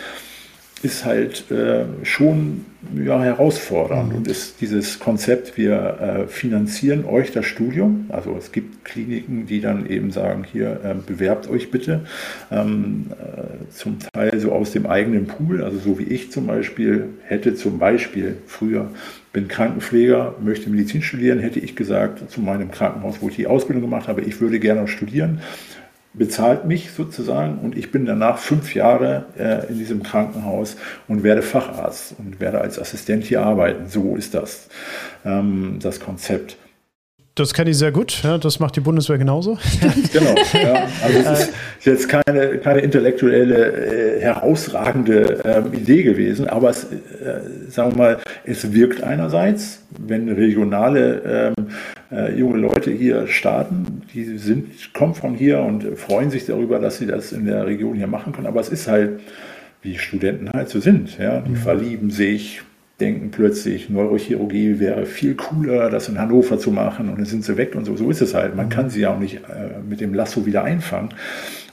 [0.84, 2.66] ist halt äh, schon
[2.96, 4.16] ja, herausfordernd mhm.
[4.16, 8.06] und ist dieses Konzept, wir äh, finanzieren euch das Studium.
[8.10, 12.06] Also es gibt Kliniken, die dann eben sagen, hier äh, bewerbt euch bitte.
[12.52, 17.10] Ähm, äh, zum Teil so aus dem eigenen Pool, also so wie ich zum Beispiel
[17.24, 18.90] hätte zum Beispiel früher
[19.34, 23.84] bin Krankenpfleger, möchte Medizin studieren, hätte ich gesagt zu meinem Krankenhaus, wo ich die Ausbildung
[23.84, 25.40] gemacht habe, ich würde gerne studieren
[26.14, 30.76] bezahlt mich sozusagen und ich bin danach fünf Jahre äh, in diesem Krankenhaus
[31.08, 33.88] und werde Facharzt und werde als Assistent hier arbeiten.
[33.88, 34.68] So ist das,
[35.26, 36.58] ähm, das Konzept.
[37.36, 38.24] Das kenne ich sehr gut.
[38.24, 39.58] Ja, das macht die Bundeswehr genauso.
[40.14, 40.36] genau.
[40.54, 40.88] Ja.
[41.02, 41.54] Also es ist
[41.86, 48.18] jetzt keine, keine intellektuelle, äh, herausragende ähm, Idee gewesen, aber es, äh, sagen wir mal,
[48.44, 51.68] es wirkt einerseits, wenn regionale ähm,
[52.12, 56.98] äh, junge Leute hier starten, die sind, kommen von hier und freuen sich darüber, dass
[56.98, 58.48] sie das in der Region hier machen können.
[58.48, 59.22] Aber es ist halt,
[59.82, 61.18] wie Studenten halt so sind.
[61.18, 61.42] Ja?
[61.42, 61.56] Die mhm.
[61.56, 62.62] verlieben sich,
[63.00, 67.58] denken plötzlich, Neurochirurgie wäre viel cooler, das in Hannover zu machen und dann sind sie
[67.58, 67.96] weg und so.
[67.96, 68.56] So ist es halt.
[68.56, 71.10] Man kann sie ja auch nicht äh, mit dem Lasso wieder einfangen.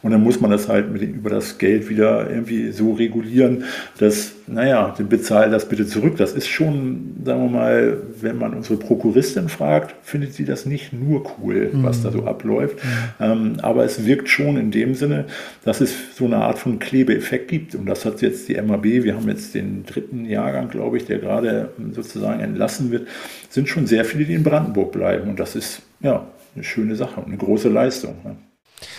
[0.03, 3.65] Und dann muss man das halt mit, über das Geld wieder irgendwie so regulieren,
[3.99, 6.17] dass, naja, bezahlt das bitte zurück.
[6.17, 10.93] Das ist schon, sagen wir mal, wenn man unsere Prokuristin fragt, findet sie das nicht
[10.93, 11.83] nur cool, mhm.
[11.83, 12.79] was da so abläuft.
[12.85, 13.25] Mhm.
[13.25, 15.25] Ähm, aber es wirkt schon in dem Sinne,
[15.65, 17.75] dass es so eine Art von Klebeeffekt gibt.
[17.75, 21.19] Und das hat jetzt die MAB, wir haben jetzt den dritten Jahrgang, glaube ich, der
[21.19, 23.09] gerade sozusagen entlassen wird,
[23.51, 25.29] sind schon sehr viele, die in Brandenburg bleiben.
[25.29, 28.15] Und das ist, ja, eine schöne Sache und eine große Leistung.
[28.25, 28.37] Ja.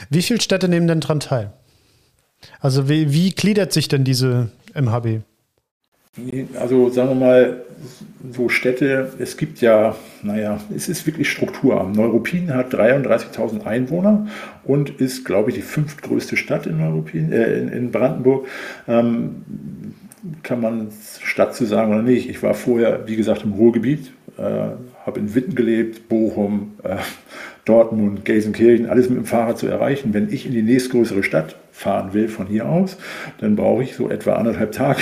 [0.10, 1.54] Wie viele Städte nehmen denn daran teil?
[2.60, 5.22] Also wie, wie gliedert sich denn diese MHB?
[6.60, 7.64] Also sagen wir mal,
[8.32, 11.94] so Städte, es gibt ja, naja, es ist wirklich strukturarm.
[11.94, 14.28] Neuruppin hat 33.000 Einwohner
[14.64, 18.48] und ist, glaube ich, die fünftgrößte Stadt in, Neuruppin, äh, in Brandenburg.
[18.88, 19.44] Ähm,
[20.44, 20.90] kann man
[21.24, 22.30] Stadt zu sagen oder nicht.
[22.30, 24.42] Ich war vorher, wie gesagt, im Ruhrgebiet, äh,
[25.06, 26.98] habe in Witten gelebt, Bochum, äh,
[27.66, 30.14] Dortmund, Gelsenkirchen, alles mit dem Fahrrad zu erreichen.
[30.14, 32.98] Wenn ich in die nächstgrößere Stadt fahren will von hier aus,
[33.40, 35.02] dann brauche ich so etwa anderthalb Tage,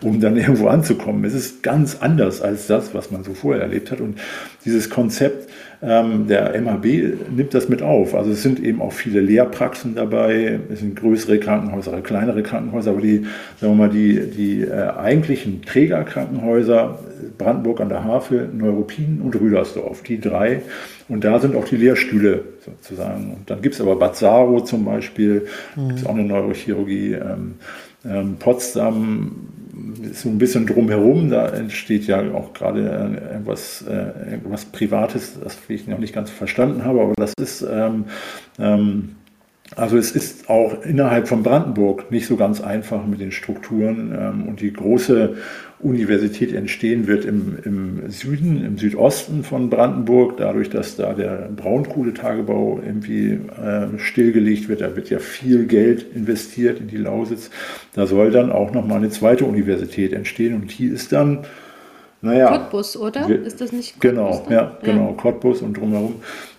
[0.00, 1.24] um dann irgendwo anzukommen.
[1.24, 4.00] Es ist ganz anders als das, was man so vorher erlebt hat.
[4.00, 4.18] Und
[4.64, 8.14] dieses Konzept der MHB nimmt das mit auf.
[8.14, 13.00] Also es sind eben auch viele Lehrpraxen dabei, es sind größere Krankenhäuser, kleinere Krankenhäuser, aber
[13.00, 13.26] die,
[13.60, 16.98] sagen wir mal, die, die äh, eigentlichen Trägerkrankenhäuser,
[17.36, 20.62] Brandenburg an der Havel, Neuruppin und Rüdersdorf, die drei.
[21.08, 23.34] Und da sind auch die Lehrstühle sozusagen.
[23.34, 25.88] Und dann gibt es aber Bad Saro zum Beispiel, mhm.
[25.88, 27.12] gibt es auch eine Neurochirurgie.
[27.14, 27.54] Ähm,
[28.06, 29.32] ähm, Potsdam
[30.14, 35.86] so ein bisschen drumherum, da entsteht ja auch gerade etwas, äh, etwas Privates, das ich
[35.86, 38.04] noch nicht ganz verstanden habe, aber das ist, ähm,
[38.58, 39.16] ähm,
[39.76, 44.48] also es ist auch innerhalb von Brandenburg nicht so ganz einfach mit den Strukturen ähm,
[44.48, 45.36] und die große
[45.80, 52.80] Universität entstehen wird im, im Süden, im Südosten von Brandenburg, dadurch, dass da der Braunkohletagebau
[52.84, 54.80] irgendwie äh, stillgelegt wird.
[54.80, 57.50] Da wird ja viel Geld investiert in die Lausitz.
[57.94, 61.40] Da soll dann auch nochmal eine zweite Universität entstehen und die ist dann,
[62.22, 62.48] naja.
[62.56, 63.28] Cottbus, oder?
[63.28, 64.10] Wird, ist das nicht Cottbus?
[64.10, 66.16] Genau, ja, genau, Cottbus und drumherum.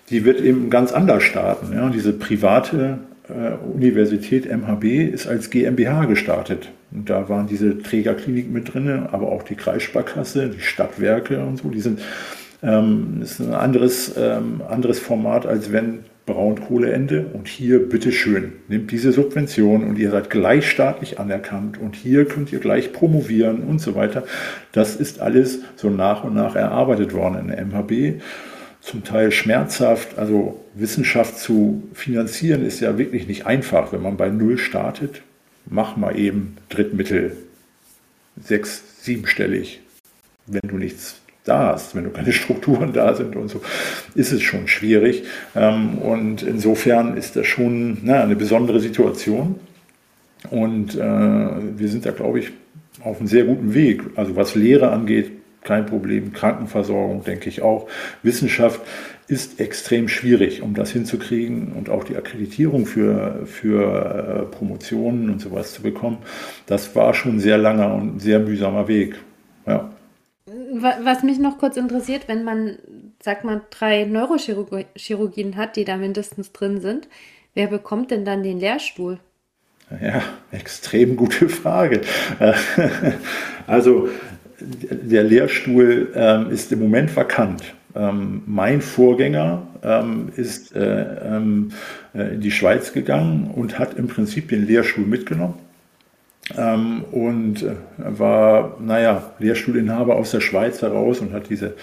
[0.10, 1.73] Die wird eben ganz anders starten.
[1.73, 1.89] Ja.
[1.89, 6.69] Diese private äh, Universität MHB ist als GmbH gestartet.
[6.95, 11.69] Und da waren diese Trägerkliniken mit drin, aber auch die Kreissparkasse, die Stadtwerke und so.
[11.69, 11.99] Die sind
[12.63, 19.12] ähm, ist ein anderes, ähm, anderes Format, als wenn Braunkohleende und hier bitteschön, nehmt diese
[19.12, 23.93] Subvention und ihr seid gleich staatlich anerkannt und hier könnt ihr gleich promovieren und so
[23.93, 24.23] weiter.
[24.71, 28.21] Das ist alles so nach und nach erarbeitet worden in der MHB
[28.81, 30.17] zum Teil schmerzhaft.
[30.17, 35.21] Also Wissenschaft zu finanzieren ist ja wirklich nicht einfach, wenn man bei Null startet.
[35.67, 37.38] Mach mal eben Drittmittel
[38.41, 39.82] sechs, siebenstellig,
[40.47, 43.62] wenn du nichts da hast, wenn du keine Strukturen da sind und so,
[44.15, 45.23] ist es schon schwierig.
[45.56, 49.60] Ähm, und insofern ist das schon eine besondere Situation.
[50.49, 52.51] Und äh, wir sind da, glaube ich,
[53.04, 54.01] auf einem sehr guten Weg.
[54.15, 55.32] Also was Lehre angeht,
[55.63, 56.34] kein Problem.
[56.34, 57.88] Krankenversorgung, denke ich auch.
[58.23, 58.82] Wissenschaft
[59.27, 65.39] ist extrem schwierig, um das hinzukriegen und auch die Akkreditierung für, für äh, Promotionen und
[65.39, 66.19] sowas zu bekommen.
[66.67, 69.15] Das war schon ein sehr langer und sehr mühsamer Weg.
[69.65, 69.91] Ja.
[71.03, 72.77] Was mich noch kurz interessiert, wenn man,
[73.21, 77.07] sag mal, drei Neurochirurgien hat, die da mindestens drin sind,
[77.55, 79.19] wer bekommt denn dann den Lehrstuhl?
[80.01, 82.01] Ja, extrem gute Frage.
[83.67, 84.09] Also
[84.59, 87.73] der Lehrstuhl ähm, ist im Moment vakant.
[87.95, 91.71] Ähm, mein Vorgänger ähm, ist äh, ähm,
[92.13, 95.55] äh, in die Schweiz gegangen und hat im Prinzip den Lehrstuhl mitgenommen
[96.58, 101.73] ähm, und äh, war, naja, Lehrstuhlinhaber aus der Schweiz heraus und hat diese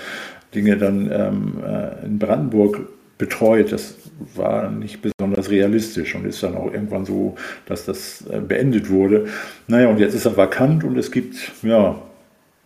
[0.55, 2.81] Dinge dann ähm, äh, in Brandenburg
[3.19, 3.73] betreut.
[3.73, 3.97] Das
[4.35, 9.27] war nicht besonders realistisch und ist dann auch irgendwann so, dass das äh, beendet wurde.
[9.67, 11.97] Naja, und jetzt ist er vakant und es gibt, ja,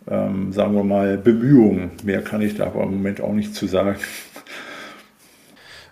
[0.09, 1.91] ähm, sagen wir mal, Bemühungen.
[2.03, 3.95] Mehr kann ich da aber im Moment auch nicht zu sagen.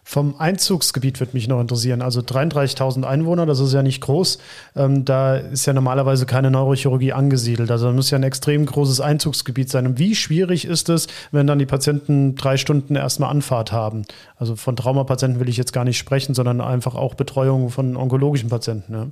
[0.08, 2.04] Vom Einzugsgebiet würde mich noch interessieren.
[2.04, 4.38] Also 33.000 Einwohner, das ist ja nicht groß.
[4.76, 7.72] Ähm, da ist ja normalerweise keine Neurochirurgie angesiedelt.
[7.72, 9.88] Also da muss ja ein extrem großes Einzugsgebiet sein.
[9.88, 14.04] Und wie schwierig ist es, wenn dann die Patienten drei Stunden erstmal Anfahrt haben?
[14.38, 18.50] Also von Traumapatienten will ich jetzt gar nicht sprechen, sondern einfach auch Betreuung von onkologischen
[18.50, 18.94] Patienten.
[18.94, 19.08] Ja.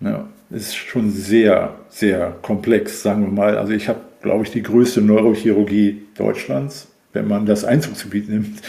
[0.00, 3.56] Ja, ist schon sehr, sehr komplex, sagen wir mal.
[3.56, 8.60] Also ich habe, glaube ich, die größte Neurochirurgie Deutschlands, wenn man das Einzugsgebiet nimmt.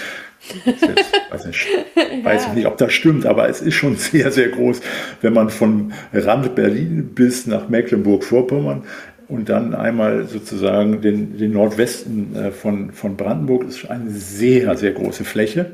[0.66, 1.68] Jetzt, weiß, nicht,
[2.24, 4.82] weiß ich nicht, ob das stimmt, aber es ist schon sehr, sehr groß,
[5.22, 8.84] wenn man von Rand Berlin bis nach Mecklenburg-Vorpommern
[9.28, 14.91] und dann einmal sozusagen den, den Nordwesten äh, von, von Brandenburg ist eine sehr, sehr
[14.91, 15.74] große Fläche,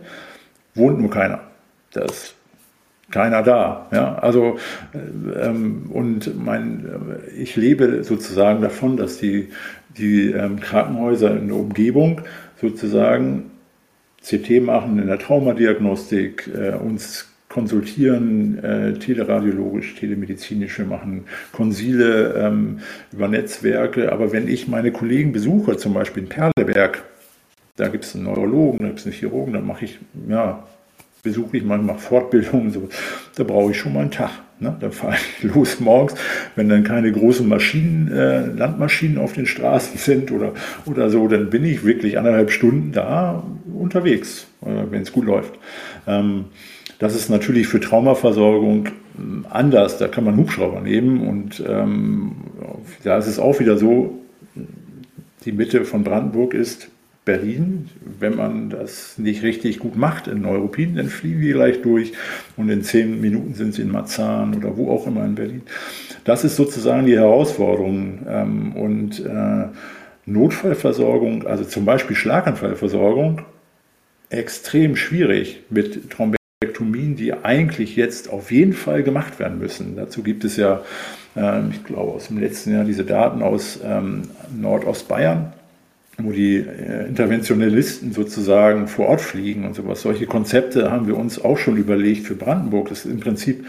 [0.74, 1.42] wohnt nur keiner.
[1.92, 2.34] Das
[3.14, 3.88] keiner da.
[3.92, 4.58] Ja, also
[4.94, 6.86] ähm, und mein,
[7.38, 9.50] ich lebe sozusagen davon, dass die,
[9.98, 12.22] die ähm, Krankenhäuser in der Umgebung
[12.60, 13.52] sozusagen
[14.24, 22.80] CT machen in der Traumadiagnostik, äh, uns konsultieren, äh, teleradiologisch, telemedizinische machen, Konsile ähm,
[23.12, 24.12] über Netzwerke.
[24.12, 27.04] Aber wenn ich meine Kollegen besuche, zum Beispiel in Perleberg,
[27.76, 30.64] da gibt es einen Neurologen, da gibt es einen Chirurgen, dann mache ich ja
[31.24, 32.90] besuche ich manchmal Fortbildungen, so,
[33.36, 34.32] da brauche ich schon mal einen Tag.
[34.60, 34.76] Ne?
[34.80, 36.16] Dann fahre ich los morgens,
[36.56, 40.54] wenn dann keine großen Maschinen, äh, Landmaschinen auf den Straßen sind oder,
[40.86, 43.42] oder so, dann bin ich wirklich anderthalb Stunden da
[43.74, 45.54] unterwegs, äh, wenn es gut läuft.
[46.06, 46.46] Ähm,
[47.00, 49.98] das ist natürlich für Traumaversorgung ähm, anders.
[49.98, 52.34] Da kann man Hubschrauber nehmen und ähm,
[53.04, 54.20] da ist es auch wieder so,
[55.46, 56.90] die Mitte von Brandenburg ist
[57.26, 57.90] Berlin.
[58.20, 62.14] Wenn man das nicht richtig gut macht in Neuruppin, dann fliegen die gleich durch
[62.58, 65.62] und in zehn Minuten sind sie in Marzahn oder wo auch immer in Berlin.
[66.26, 68.20] Das ist sozusagen die Herausforderung.
[68.28, 69.68] Ähm, und äh,
[70.26, 73.42] Notfallversorgung, also zum Beispiel Schlaganfallversorgung,
[74.30, 79.96] extrem schwierig mit Thrombektomien, die eigentlich jetzt auf jeden Fall gemacht werden müssen.
[79.96, 80.82] Dazu gibt es ja,
[81.36, 84.24] ähm, ich glaube, aus dem letzten Jahr diese Daten aus ähm,
[84.56, 85.54] Nordostbayern
[86.18, 90.02] wo die äh, Interventionalisten sozusagen vor Ort fliegen und sowas.
[90.02, 92.90] Solche Konzepte haben wir uns auch schon überlegt für Brandenburg.
[92.90, 93.66] Das im Prinzip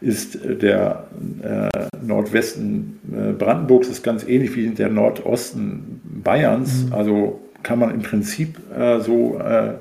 [0.00, 1.04] ist äh, der
[1.42, 6.84] äh, Nordwesten äh, Brandenburgs ist ganz ähnlich wie der Nordosten Bayerns.
[6.86, 6.92] Mhm.
[6.92, 9.74] Also kann man im Prinzip äh, so äh,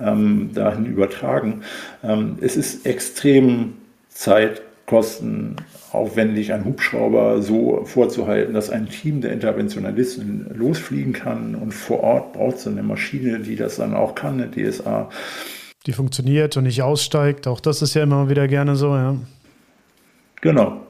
[0.00, 1.62] ähm, dahin übertragen.
[2.02, 3.74] Ähm, es ist extrem
[4.10, 5.56] Zeitkosten
[5.94, 12.32] aufwendig, einen Hubschrauber so vorzuhalten, dass ein Team der Interventionalisten losfliegen kann und vor Ort
[12.34, 15.08] braucht es eine Maschine, die das dann auch kann, eine DSA.
[15.86, 19.16] Die funktioniert und nicht aussteigt, auch das ist ja immer wieder gerne so, ja.
[20.40, 20.83] Genau.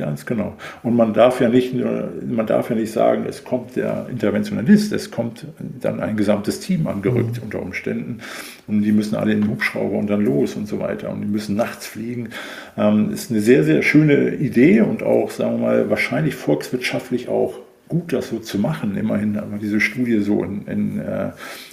[0.00, 0.56] Ganz genau.
[0.82, 5.10] Und man darf ja nicht, man darf ja nicht sagen, es kommt der Interventionalist, es
[5.10, 7.42] kommt dann ein gesamtes Team angerückt mhm.
[7.42, 8.20] unter Umständen
[8.66, 11.26] und die müssen alle in den Hubschrauber und dann los und so weiter und die
[11.26, 12.30] müssen nachts fliegen.
[12.78, 17.58] Ähm, ist eine sehr, sehr schöne Idee und auch, sagen wir mal, wahrscheinlich volkswirtschaftlich auch
[17.88, 18.96] gut, das so zu machen.
[18.96, 21.32] Immerhin haben wir diese Studie so in, in, äh,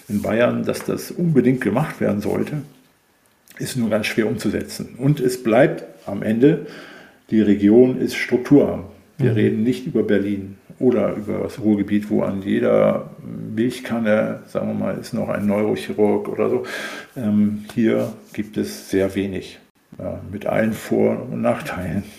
[0.10, 2.58] in Bayern, dass das unbedingt gemacht werden sollte.
[3.58, 4.96] Ist nur ganz schwer umzusetzen.
[4.98, 6.68] Und es bleibt am Ende
[7.30, 8.86] die Region ist strukturarm.
[9.18, 9.38] Wir mhm.
[9.38, 13.10] reden nicht über Berlin oder über das Ruhrgebiet, wo an jeder
[13.56, 16.64] Milchkanne, sagen wir mal, ist noch ein Neurochirurg oder so.
[17.16, 19.60] Ähm, hier gibt es sehr wenig,
[19.98, 22.04] ja, mit allen Vor- und Nachteilen.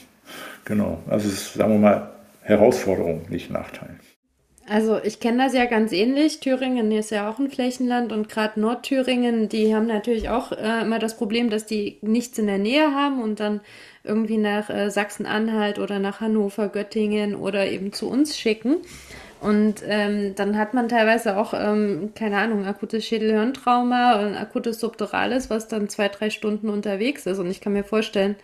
[0.65, 2.11] Genau, also es ist, sagen wir mal,
[2.43, 3.99] Herausforderung, nicht Nachteil.
[4.69, 6.41] Also ich kenne das ja ganz ähnlich.
[6.41, 10.99] Thüringen ist ja auch ein Flächenland und gerade Nordthüringen, die haben natürlich auch äh, immer
[10.99, 13.63] das Problem, dass die nichts in der Nähe haben und dann
[14.09, 18.79] irgendwie nach äh, Sachsen-Anhalt oder nach Hannover, Göttingen oder eben zu uns schicken.
[19.41, 25.49] Und ähm, dann hat man teilweise auch, ähm, keine Ahnung, akutes Schädelhirntrauma und akutes Subdurales,
[25.49, 27.39] was dann zwei, drei Stunden unterwegs ist.
[27.39, 28.35] Und ich kann mir vorstellen,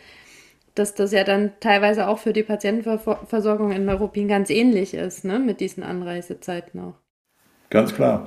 [0.75, 5.39] dass das ja dann teilweise auch für die Patientenversorgung in Neuruppin ganz ähnlich ist, ne,
[5.39, 6.95] mit diesen Anreisezeiten auch.
[7.71, 8.25] Ganz klar.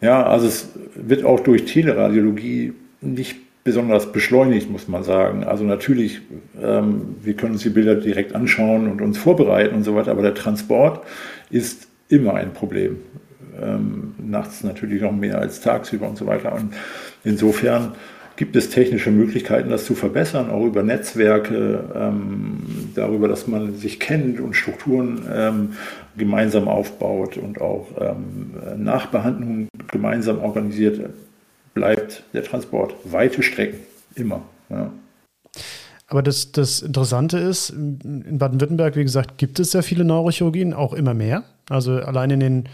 [0.00, 5.44] Ja, also es wird auch durch Teleradiologie nicht besonders beschleunigt, muss man sagen.
[5.44, 6.20] Also natürlich,
[6.60, 10.22] ähm, wir können uns die Bilder direkt anschauen und uns vorbereiten und so weiter, aber
[10.22, 11.04] der Transport
[11.50, 12.98] ist immer ein Problem.
[13.60, 16.54] Ähm, nachts natürlich noch mehr als tagsüber und so weiter.
[16.54, 16.74] Und
[17.22, 17.92] insofern
[18.36, 22.62] gibt es technische Möglichkeiten, das zu verbessern, auch über Netzwerke, ähm,
[22.94, 25.68] darüber, dass man sich kennt und Strukturen ähm,
[26.16, 31.10] gemeinsam aufbaut und auch ähm, Nachbehandlungen gemeinsam organisiert,
[31.74, 33.80] bleibt der Transport weite Strecken,
[34.14, 34.42] immer.
[34.68, 34.92] Ja.
[36.06, 40.92] Aber das, das Interessante ist, in Baden-Württemberg, wie gesagt, gibt es sehr viele Neurochirurgien, auch
[40.92, 41.44] immer mehr.
[41.70, 42.68] Also allein in den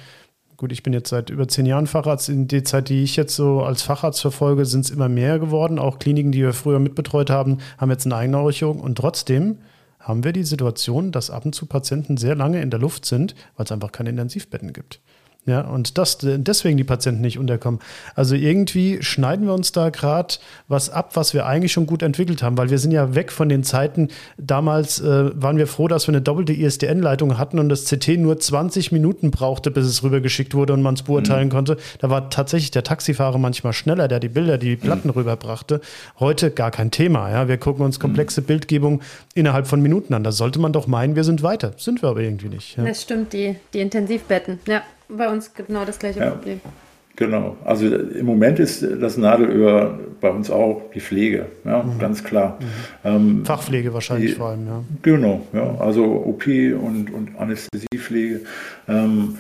[0.58, 2.28] gut, ich bin jetzt seit über zehn Jahren Facharzt.
[2.28, 5.78] In der Zeit, die ich jetzt so als Facharzt verfolge, sind es immer mehr geworden.
[5.78, 8.82] Auch Kliniken, die wir früher mitbetreut haben, haben jetzt eine eigene Neurochirurg.
[8.82, 9.58] Und trotzdem
[10.00, 13.34] haben wir die Situation, dass ab und zu Patienten sehr lange in der Luft sind,
[13.56, 15.00] weil es einfach keine Intensivbetten gibt.
[15.48, 17.80] Ja, und das, deswegen die Patienten nicht unterkommen.
[18.14, 20.34] Also irgendwie schneiden wir uns da gerade
[20.68, 23.48] was ab, was wir eigentlich schon gut entwickelt haben, weil wir sind ja weg von
[23.48, 24.08] den Zeiten.
[24.36, 28.38] Damals äh, waren wir froh, dass wir eine doppelte ISDN-Leitung hatten und das CT nur
[28.38, 31.52] 20 Minuten brauchte, bis es rübergeschickt wurde und man es beurteilen mhm.
[31.52, 31.76] konnte.
[31.98, 35.14] Da war tatsächlich der Taxifahrer manchmal schneller, der die Bilder, die Platten mhm.
[35.14, 35.80] rüberbrachte.
[36.20, 37.30] Heute gar kein Thema.
[37.30, 37.48] Ja?
[37.48, 38.46] Wir gucken uns komplexe mhm.
[38.46, 39.00] Bildgebung
[39.34, 40.24] innerhalb von Minuten an.
[40.24, 41.72] Da sollte man doch meinen, wir sind weiter.
[41.78, 42.76] Sind wir aber irgendwie nicht.
[42.76, 42.84] Ja?
[42.84, 46.60] Das stimmt, die, die Intensivbetten, ja bei uns genau das gleiche ja, Problem.
[47.18, 47.56] Genau.
[47.64, 51.98] Also im Moment ist das Nadelöhr bei uns auch die Pflege, ja, mhm.
[51.98, 52.58] ganz klar.
[52.60, 52.64] Mhm.
[53.04, 54.84] Ähm, Fachpflege wahrscheinlich die, vor allem, ja.
[55.02, 55.74] Genau, ja.
[55.80, 58.42] Also OP und, und Anästhesiepflege.
[58.86, 59.36] Ähm,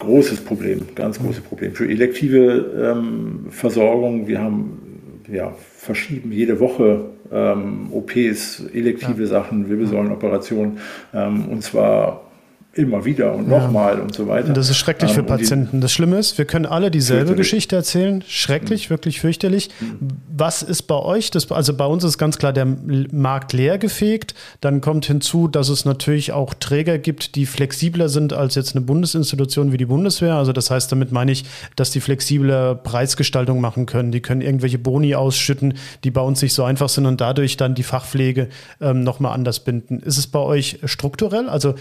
[0.00, 1.26] großes Problem, ganz mhm.
[1.26, 1.72] großes Problem.
[1.74, 9.28] Für elektive ähm, Versorgung, wir haben, ja, verschieben jede Woche ähm, OPs, elektive ja.
[9.28, 10.78] Sachen, Wirbelsäulenoperationen,
[11.14, 12.31] ähm, und zwar
[12.74, 14.02] immer wieder und nochmal ja.
[14.02, 14.48] und so weiter.
[14.48, 15.82] Und das ist schrecklich ähm, für Patienten.
[15.82, 18.24] Das Schlimme ist, wir können alle dieselbe Geschichte erzählen.
[18.26, 18.90] Schrecklich, mhm.
[18.90, 19.68] wirklich fürchterlich.
[19.80, 20.08] Mhm.
[20.34, 21.30] Was ist bei euch?
[21.30, 24.34] Das, also bei uns ist ganz klar der Markt leer gefegt.
[24.62, 28.84] Dann kommt hinzu, dass es natürlich auch Träger gibt, die flexibler sind als jetzt eine
[28.84, 30.36] Bundesinstitution wie die Bundeswehr.
[30.36, 31.44] Also das heißt, damit meine ich,
[31.76, 34.12] dass die flexible Preisgestaltung machen können.
[34.12, 37.74] Die können irgendwelche Boni ausschütten, die bei uns nicht so einfach sind und dadurch dann
[37.74, 38.48] die Fachpflege
[38.80, 40.00] ähm, nochmal anders binden.
[40.00, 41.50] Ist es bei euch strukturell?
[41.50, 41.74] Also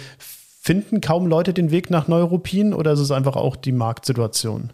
[0.63, 4.69] Finden kaum Leute den Weg nach Neuropin oder ist es einfach auch die Marktsituation?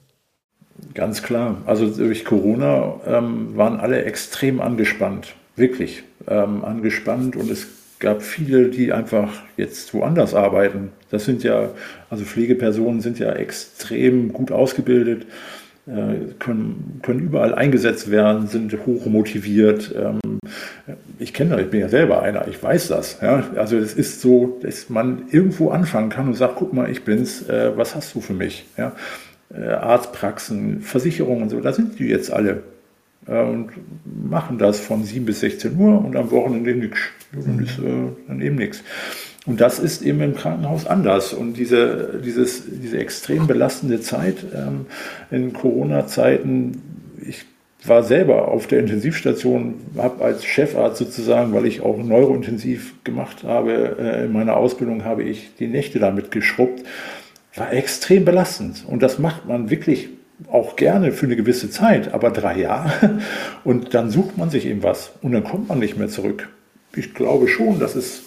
[0.93, 1.61] Ganz klar.
[1.65, 5.33] Also durch Corona ähm, waren alle extrem angespannt.
[5.55, 7.67] Wirklich ähm, angespannt und es
[7.99, 10.91] gab viele, die einfach jetzt woanders arbeiten.
[11.09, 11.69] Das sind ja,
[12.09, 15.25] also Pflegepersonen sind ja extrem gut ausgebildet
[16.39, 19.95] können, können überall eingesetzt werden, sind hoch motiviert.
[19.95, 20.19] Ähm,
[21.17, 23.19] ich kenne das, ich bin ja selber einer, ich weiß das.
[23.21, 23.45] Ja?
[23.55, 27.47] Also es ist so, dass man irgendwo anfangen kann und sagt, guck mal, ich bin's,
[27.47, 28.65] äh, was hast du für mich?
[28.77, 28.95] Ja?
[29.53, 32.63] Äh, Arztpraxen, Versicherungen und so, da sind die jetzt alle
[33.25, 33.71] und
[34.05, 36.99] machen das von 7 bis 16 Uhr und am Wochenende nichts.
[37.33, 38.81] Dann ist dann eben nichts.
[39.47, 41.33] Und das ist eben im Krankenhaus anders.
[41.33, 44.85] Und diese, dieses, diese extrem belastende Zeit ähm,
[45.31, 46.81] in Corona-Zeiten,
[47.25, 47.45] ich
[47.85, 53.95] war selber auf der Intensivstation, habe als Chefarzt sozusagen, weil ich auch neurointensiv gemacht habe,
[53.97, 56.83] äh, in meiner Ausbildung habe ich die Nächte damit geschrubbt,
[57.55, 58.83] war extrem belastend.
[58.85, 60.09] Und das macht man wirklich
[60.51, 63.19] auch gerne für eine gewisse Zeit, aber drei Jahre.
[63.63, 66.49] Und dann sucht man sich eben was und dann kommt man nicht mehr zurück.
[66.95, 68.26] Ich glaube schon, dass es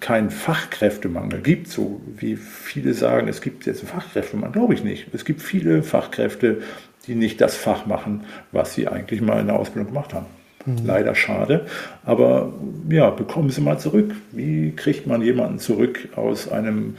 [0.00, 5.08] keinen Fachkräftemangel gibt, so wie viele sagen, es gibt jetzt einen Fachkräftemangel, glaube ich nicht.
[5.12, 6.62] Es gibt viele Fachkräfte,
[7.06, 10.26] die nicht das Fach machen, was sie eigentlich mal in der Ausbildung gemacht haben.
[10.66, 10.86] Mhm.
[10.86, 11.66] Leider schade,
[12.04, 12.52] aber
[12.88, 14.14] ja, bekommen Sie mal zurück.
[14.32, 16.96] Wie kriegt man jemanden zurück aus einem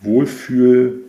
[0.00, 1.04] Wohlfühljob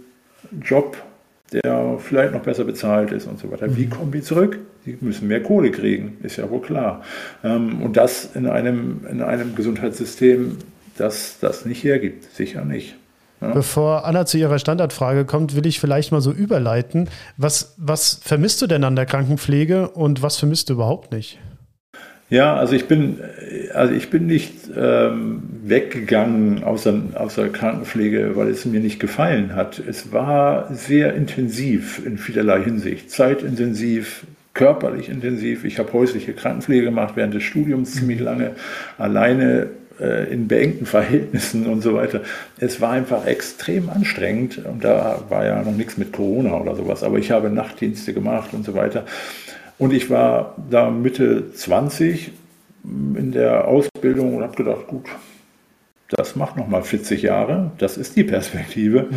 [1.51, 3.75] der vielleicht noch besser bezahlt ist und so weiter.
[3.75, 3.89] Wie mhm.
[3.89, 4.59] kommen die zurück?
[4.85, 7.03] Die müssen mehr Kohle kriegen, ist ja wohl klar.
[7.43, 10.57] Ähm, und das in einem, in einem Gesundheitssystem,
[10.97, 12.95] das das nicht hergibt, sicher nicht.
[13.41, 13.51] Ja.
[13.51, 17.09] Bevor Anna zu ihrer Standardfrage kommt, will ich vielleicht mal so überleiten.
[17.37, 21.39] Was, was vermisst du denn an der Krankenpflege und was vermisst du überhaupt nicht?
[22.29, 23.19] Ja, also ich bin,
[23.73, 28.99] also ich bin nicht ähm, weggegangen aus der, aus der Krankenpflege, weil es mir nicht
[28.99, 29.77] gefallen hat.
[29.79, 35.65] Es war sehr intensiv in vielerlei Hinsicht, zeitintensiv, körperlich intensiv.
[35.65, 38.25] Ich habe häusliche Krankenpflege gemacht während des Studiums ziemlich mhm.
[38.25, 38.51] lange,
[38.97, 39.67] alleine
[39.99, 42.21] äh, in beengten Verhältnissen und so weiter.
[42.57, 47.03] Es war einfach extrem anstrengend und da war ja noch nichts mit Corona oder sowas,
[47.03, 49.05] aber ich habe Nachtdienste gemacht und so weiter.
[49.77, 52.31] Und ich war da Mitte 20
[52.83, 55.05] in der Ausbildung und habe gedacht, gut,
[56.09, 59.07] das macht noch mal 40 Jahre, das ist die Perspektive.
[59.09, 59.15] Mhm.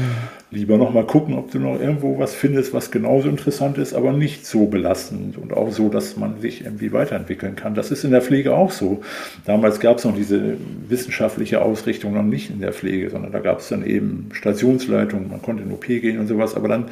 [0.50, 4.12] Lieber noch mal gucken, ob du noch irgendwo was findest, was genauso interessant ist, aber
[4.12, 7.74] nicht so belastend und auch so, dass man sich irgendwie weiterentwickeln kann.
[7.74, 9.02] Das ist in der Pflege auch so.
[9.44, 10.56] Damals gab es noch diese
[10.88, 15.42] wissenschaftliche Ausrichtung noch nicht in der Pflege, sondern da gab es dann eben Stationsleitung, man
[15.42, 16.86] konnte in OP gehen und sowas, aber dann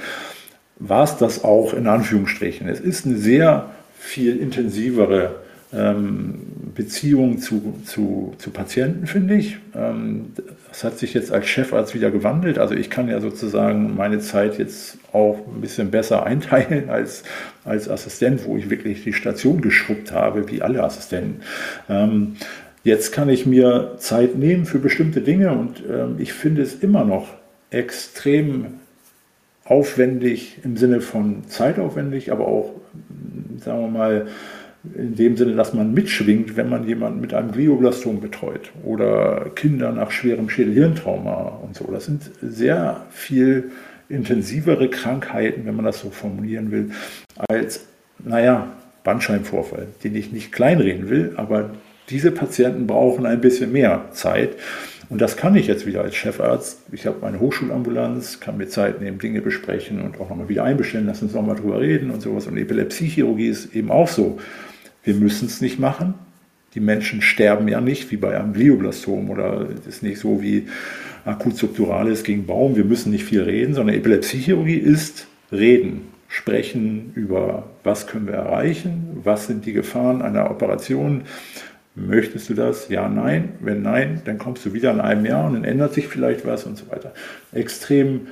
[0.79, 2.69] war es das auch in Anführungsstrichen.
[2.69, 5.37] Es ist eine sehr viel intensivere
[5.73, 6.35] ähm,
[6.75, 9.59] Beziehung zu, zu, zu Patienten, finde ich.
[9.75, 10.33] Ähm,
[10.69, 12.59] das hat sich jetzt als Chefarzt wieder gewandelt.
[12.59, 17.25] Also ich kann ja sozusagen meine Zeit jetzt auch ein bisschen besser einteilen als,
[17.65, 21.41] als Assistent, wo ich wirklich die Station geschrubbt habe, wie alle Assistenten.
[21.89, 22.37] Ähm,
[22.85, 25.83] jetzt kann ich mir Zeit nehmen für bestimmte Dinge und
[26.19, 27.27] ich finde es immer noch
[27.71, 28.67] extrem
[29.67, 32.75] aufwendig im Sinne von zeitaufwendig, aber auch,
[33.59, 34.27] sagen wir mal,
[34.95, 39.91] in dem Sinne, dass man mitschwingt, wenn man jemanden mit einem Glioblastom betreut oder Kinder
[39.91, 41.89] nach schwerem Schädelhirntrauma und so.
[41.91, 43.73] Das sind sehr viel
[44.09, 46.91] intensivere Krankheiten, wenn man das so formulieren will,
[47.49, 47.87] als,
[48.25, 48.69] naja,
[49.03, 51.71] Bandscheibenvorfall, den ich nicht kleinreden will, aber
[52.09, 54.51] diese Patienten brauchen ein bisschen mehr Zeit.
[55.09, 56.81] Und das kann ich jetzt wieder als Chefarzt.
[56.91, 61.07] Ich habe meine Hochschulambulanz, kann mir Zeit nehmen, Dinge besprechen und auch nochmal wieder einbestellen,
[61.07, 62.47] lass uns nochmal drüber reden und sowas.
[62.47, 64.39] Und Epilepsiechirurgie ist eben auch so.
[65.05, 66.15] Wir müssen es nicht machen.
[66.75, 70.67] Die Menschen sterben ja nicht wie bei einem Glioblastom oder ist nicht so wie
[71.25, 72.77] akut subdurales gegen Baum.
[72.77, 79.21] Wir müssen nicht viel reden, sondern Epilepsiechirurgie ist reden, sprechen über, was können wir erreichen,
[79.23, 81.23] was sind die Gefahren einer Operation.
[81.97, 82.89] Möchtest du das?
[82.91, 83.55] Ja, nein.
[83.61, 86.65] Wenn nein, dann kommst du wieder in einem Jahr und dann ändert sich vielleicht was
[86.65, 87.13] und so weiter.
[87.53, 88.29] Extrem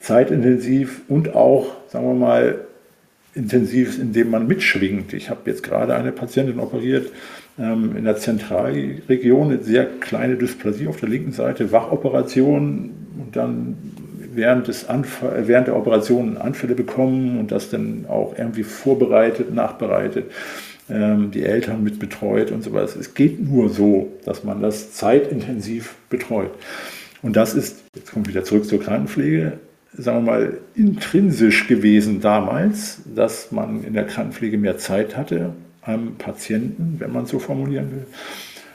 [0.00, 2.60] zeitintensiv und auch, sagen wir mal,
[3.34, 5.12] intensiv, indem man mitschwingt.
[5.12, 7.12] Ich habe jetzt gerade eine Patientin operiert
[7.58, 13.76] ähm, in der Zentralregion, eine sehr kleine Dysplasie auf der linken Seite, Wachoperation und dann
[14.32, 20.30] während, des Anfall, während der Operation Anfälle bekommen und das dann auch irgendwie vorbereitet, nachbereitet,
[20.88, 22.98] ähm, die Eltern mit betreut und so weiter.
[22.98, 26.50] Es geht nur so, dass man das zeitintensiv betreut.
[27.22, 29.58] Und das ist, jetzt kommt wieder zurück zur Krankenpflege,
[29.92, 36.16] sagen wir mal, intrinsisch gewesen damals, dass man in der Krankenpflege mehr Zeit hatte am
[36.16, 38.06] Patienten, wenn man so formulieren will.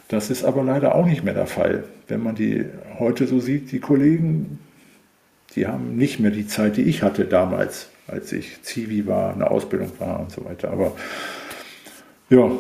[0.07, 1.85] Das ist aber leider auch nicht mehr der Fall.
[2.07, 2.65] Wenn man die
[2.99, 4.59] heute so sieht, die Kollegen,
[5.55, 9.49] die haben nicht mehr die Zeit, die ich hatte damals, als ich Zivi war, eine
[9.49, 10.71] Ausbildung war und so weiter.
[10.71, 10.95] Aber
[12.31, 12.51] ja,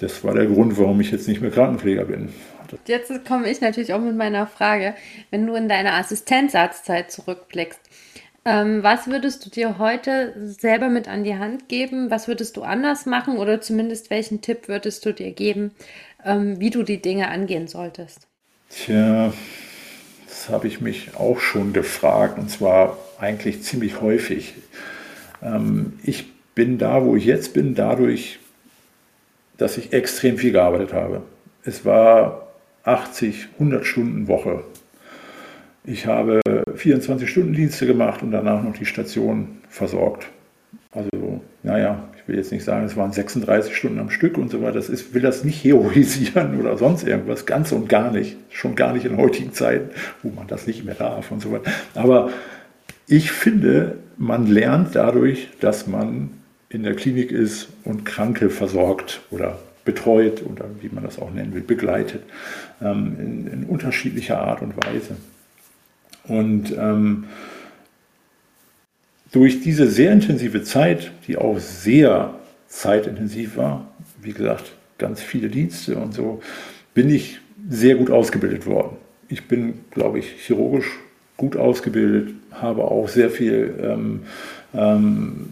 [0.00, 2.30] das war der Grund, warum ich jetzt nicht mehr Krankenpfleger bin.
[2.86, 4.94] Jetzt komme ich natürlich auch mit meiner Frage.
[5.30, 7.80] Wenn du in deine Assistenzarztzeit zurückblickst,
[8.44, 12.10] ähm, was würdest du dir heute selber mit an die Hand geben?
[12.10, 15.72] Was würdest du anders machen oder zumindest welchen Tipp würdest du dir geben,
[16.24, 18.26] ähm, wie du die Dinge angehen solltest?
[18.70, 19.32] Tja,
[20.26, 24.54] das habe ich mich auch schon gefragt und zwar eigentlich ziemlich häufig.
[25.42, 28.38] Ähm, ich bin da, wo ich jetzt bin, dadurch,
[29.58, 31.22] dass ich extrem viel gearbeitet habe.
[31.62, 32.48] Es war
[32.84, 34.64] 80, 100 Stunden Woche
[35.90, 36.40] ich habe
[36.76, 40.26] 24-Stunden-Dienste gemacht und danach noch die Station versorgt.
[40.92, 44.60] Also, naja, ich will jetzt nicht sagen, es waren 36 Stunden am Stück und so
[44.60, 44.74] weiter.
[44.74, 48.36] Das ist, will das nicht heroisieren oder sonst irgendwas, ganz und gar nicht.
[48.50, 49.88] Schon gar nicht in heutigen Zeiten,
[50.22, 51.70] wo man das nicht mehr darf und so weiter.
[51.94, 52.28] Aber
[53.06, 56.30] ich finde, man lernt dadurch, dass man
[56.70, 61.54] in der Klinik ist und Kranke versorgt oder betreut oder wie man das auch nennen
[61.54, 62.22] will, begleitet,
[62.82, 65.16] ähm, in, in unterschiedlicher Art und Weise.
[66.24, 67.24] Und ähm,
[69.32, 72.34] durch diese sehr intensive Zeit, die auch sehr
[72.66, 73.88] zeitintensiv war,
[74.20, 76.42] wie gesagt, ganz viele Dienste und so,
[76.92, 78.96] bin ich sehr gut ausgebildet worden.
[79.28, 80.98] Ich bin, glaube ich, chirurgisch
[81.36, 84.22] gut ausgebildet, habe auch sehr viel, ähm,
[84.74, 85.48] ähm,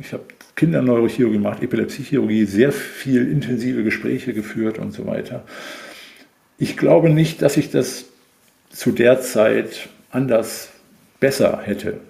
[0.00, 0.24] ich habe
[0.56, 5.44] Kinderneurochirurgie gemacht, Epilepsiechirurgie, sehr viel intensive Gespräche geführt und so weiter.
[6.58, 8.06] Ich glaube nicht, dass ich das
[8.70, 10.70] zu der Zeit anders
[11.20, 12.00] besser hätte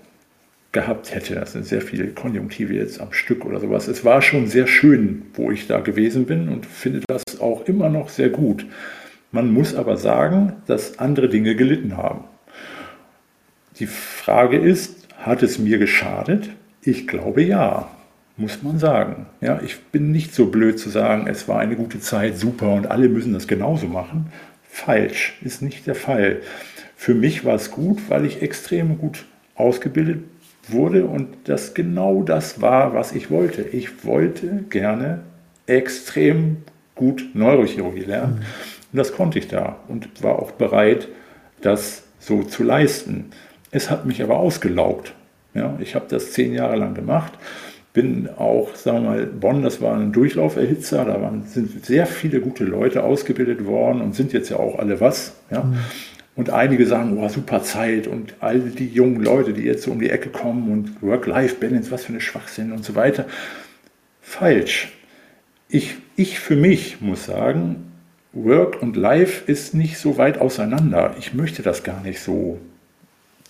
[0.73, 1.35] gehabt hätte.
[1.35, 3.89] Das sind sehr viele Konjunktive jetzt am Stück oder sowas.
[3.89, 7.89] Es war schon sehr schön, wo ich da gewesen bin und finde das auch immer
[7.89, 8.67] noch sehr gut.
[9.33, 12.25] Man muss aber sagen, dass andere Dinge gelitten haben.
[13.79, 16.51] Die Frage ist, hat es mir geschadet?
[16.83, 17.89] Ich glaube ja,
[18.39, 19.27] muss man sagen.
[19.41, 22.91] Ja, ich bin nicht so blöd zu sagen, es war eine gute Zeit, super und
[22.91, 26.41] alle müssen das genauso machen, falsch, ist nicht der Fall.
[26.97, 30.25] Für mich war es gut, weil ich extrem gut ausgebildet
[30.69, 33.63] wurde und das genau das war, was ich wollte.
[33.63, 35.21] Ich wollte gerne
[35.67, 36.59] extrem
[36.95, 38.45] gut Neurochirurgie lernen mhm.
[38.93, 41.09] und das konnte ich da und war auch bereit,
[41.61, 43.27] das so zu leisten.
[43.71, 45.15] Es hat mich aber ausgelaugt.
[45.55, 47.33] Ja, ich habe das zehn Jahre lang gemacht
[47.93, 52.41] bin auch, sagen wir mal, Bonn, das war ein Durchlauferhitzer, da waren, sind sehr viele
[52.41, 55.35] gute Leute ausgebildet worden und sind jetzt ja auch alle was.
[55.51, 55.65] Ja?
[55.65, 55.79] Mhm.
[56.37, 60.01] Und einige sagen, oh, super Zeit und all die jungen Leute, die jetzt so um
[60.01, 63.27] die Ecke kommen und Work-Life-Balance, was für eine Schwachsinn und so weiter.
[64.21, 64.93] Falsch.
[65.69, 67.93] Ich, ich für mich muss sagen,
[68.33, 71.17] Work und Life ist nicht so weit auseinander.
[71.19, 72.59] Ich möchte das gar nicht so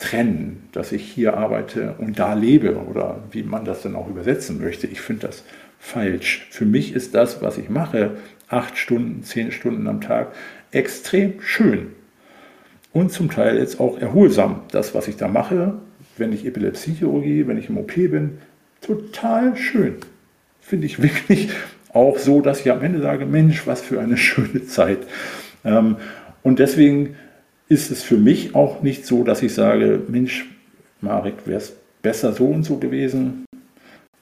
[0.01, 4.61] trennen, dass ich hier arbeite und da lebe oder wie man das dann auch übersetzen
[4.61, 4.87] möchte.
[4.87, 5.45] Ich finde das
[5.79, 6.49] falsch.
[6.51, 8.17] Für mich ist das, was ich mache,
[8.49, 10.33] acht Stunden, zehn Stunden am Tag,
[10.73, 11.89] extrem schön
[12.93, 14.63] und zum Teil jetzt auch erholsam.
[14.73, 15.75] Das, was ich da mache,
[16.17, 18.39] wenn ich Epilepsiechirurgie, wenn ich im OP bin,
[18.81, 19.97] total schön.
[20.61, 21.51] Finde ich wirklich
[21.93, 25.01] auch so, dass ich am Ende sage, Mensch, was für eine schöne Zeit.
[25.63, 25.97] Ähm,
[26.43, 27.17] und deswegen
[27.71, 30.45] ist es für mich auch nicht so, dass ich sage, Mensch,
[31.01, 33.45] Marek, wäre es besser so und so gewesen.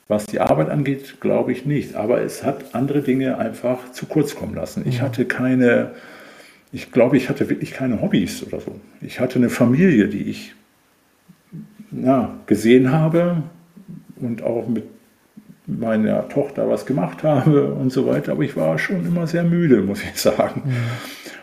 [0.07, 1.95] Was die Arbeit angeht, glaube ich nicht.
[1.95, 4.85] Aber es hat andere Dinge einfach zu kurz kommen lassen.
[4.87, 5.93] Ich hatte keine,
[6.73, 8.79] ich glaube, ich hatte wirklich keine Hobbys oder so.
[9.01, 10.55] Ich hatte eine Familie, die ich
[11.91, 13.43] na, gesehen habe
[14.17, 14.85] und auch mit
[15.67, 18.33] meiner Tochter was gemacht habe und so weiter.
[18.33, 20.63] Aber ich war schon immer sehr müde, muss ich sagen.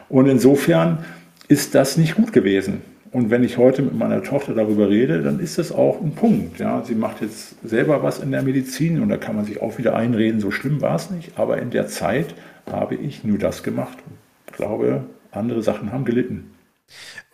[0.07, 0.99] Und insofern
[1.47, 2.81] ist das nicht gut gewesen.
[3.11, 6.59] Und wenn ich heute mit meiner Tochter darüber rede, dann ist das auch ein Punkt.
[6.59, 9.77] Ja, sie macht jetzt selber was in der Medizin und da kann man sich auch
[9.77, 11.39] wieder einreden, so schlimm war es nicht.
[11.39, 12.35] Aber in der Zeit
[12.69, 13.97] habe ich nur das gemacht.
[14.47, 16.51] Ich glaube, andere Sachen haben gelitten.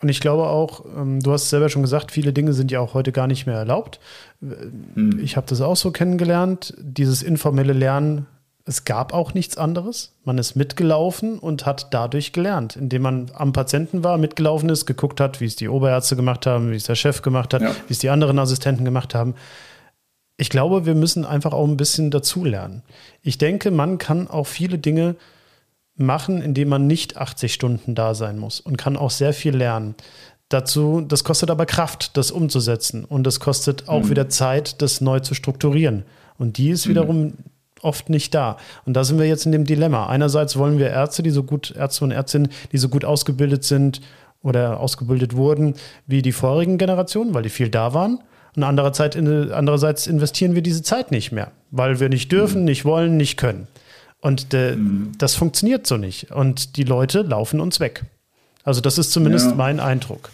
[0.00, 2.94] Und ich glaube auch, ähm, du hast selber schon gesagt, viele Dinge sind ja auch
[2.94, 4.00] heute gar nicht mehr erlaubt.
[4.40, 5.18] Hm.
[5.20, 8.26] Ich habe das auch so kennengelernt, dieses informelle Lernen.
[8.64, 10.14] Es gab auch nichts anderes.
[10.24, 15.20] Man ist mitgelaufen und hat dadurch gelernt, indem man am Patienten war, mitgelaufen ist, geguckt
[15.20, 17.74] hat, wie es die Oberärzte gemacht haben, wie es der Chef gemacht hat, ja.
[17.88, 19.34] wie es die anderen Assistenten gemacht haben.
[20.36, 22.82] Ich glaube, wir müssen einfach auch ein bisschen dazulernen.
[23.22, 25.16] Ich denke, man kann auch viele Dinge
[25.96, 29.94] machen, indem man nicht 80 Stunden da sein muss und kann auch sehr viel lernen.
[30.48, 34.10] Dazu, das kostet aber Kraft, das umzusetzen und das kostet auch mhm.
[34.10, 36.04] wieder Zeit, das neu zu strukturieren.
[36.38, 37.34] Und die ist mhm.
[37.82, 38.56] Oft nicht da.
[38.84, 40.06] Und da sind wir jetzt in dem Dilemma.
[40.06, 44.00] Einerseits wollen wir Ärzte, die so gut, Ärzte und Ärztinnen, die so gut ausgebildet sind
[44.42, 45.74] oder ausgebildet wurden
[46.06, 48.18] wie die vorigen Generationen, weil die viel da waren.
[48.54, 52.66] Und andererseits investieren wir diese Zeit nicht mehr, weil wir nicht dürfen, mhm.
[52.66, 53.66] nicht wollen, nicht können.
[54.20, 55.12] Und äh, mhm.
[55.18, 56.30] das funktioniert so nicht.
[56.30, 58.04] Und die Leute laufen uns weg.
[58.62, 59.54] Also das ist zumindest ja.
[59.56, 60.30] mein Eindruck,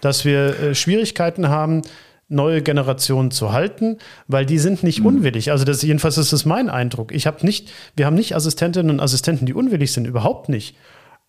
[0.00, 1.82] dass wir äh, Schwierigkeiten haben,
[2.28, 3.98] neue Generationen zu halten,
[4.28, 5.06] weil die sind nicht mhm.
[5.06, 5.50] unwillig.
[5.50, 7.12] Also das jedenfalls ist es mein Eindruck.
[7.12, 10.76] Ich habe nicht, wir haben nicht Assistentinnen und Assistenten, die unwillig sind, überhaupt nicht.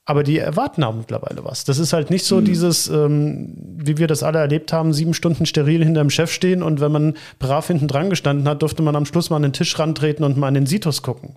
[0.08, 1.64] Aber die erwarten auch mittlerweile was.
[1.64, 2.46] Das ist halt nicht so mhm.
[2.46, 6.62] dieses, ähm, wie wir das alle erlebt haben, sieben Stunden steril hinter dem Chef stehen
[6.62, 9.54] und wenn man brav hinten dran gestanden hat, durfte man am Schluss mal an den
[9.54, 11.36] Tisch rantreten und mal an den Situs gucken.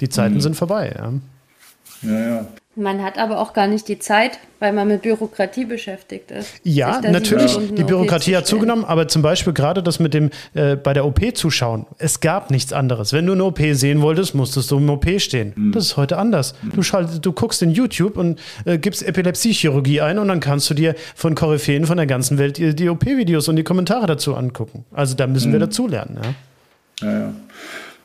[0.00, 0.40] Die Zeiten mhm.
[0.40, 0.94] sind vorbei.
[0.96, 2.10] Ja.
[2.10, 2.46] ja, ja.
[2.78, 6.60] Man hat aber auch gar nicht die Zeit, weil man mit Bürokratie beschäftigt ist.
[6.62, 7.56] Ja, natürlich.
[7.74, 11.06] Die Bürokratie zu hat zugenommen, aber zum Beispiel gerade das mit dem äh, bei der
[11.06, 11.86] OP zuschauen.
[11.96, 13.14] Es gab nichts anderes.
[13.14, 15.54] Wenn du eine OP sehen wolltest, musstest du im OP stehen.
[15.56, 15.72] Mhm.
[15.72, 16.54] Das ist heute anders.
[16.74, 20.74] Du, schaltest, du guckst in YouTube und äh, gibst Epilepsiechirurgie ein und dann kannst du
[20.74, 24.84] dir von Koryphäen von der ganzen Welt die, die OP-Videos und die Kommentare dazu angucken.
[24.92, 25.52] Also da müssen mhm.
[25.54, 26.18] wir dazulernen.
[26.22, 27.08] Ja?
[27.08, 27.32] Ja, ja.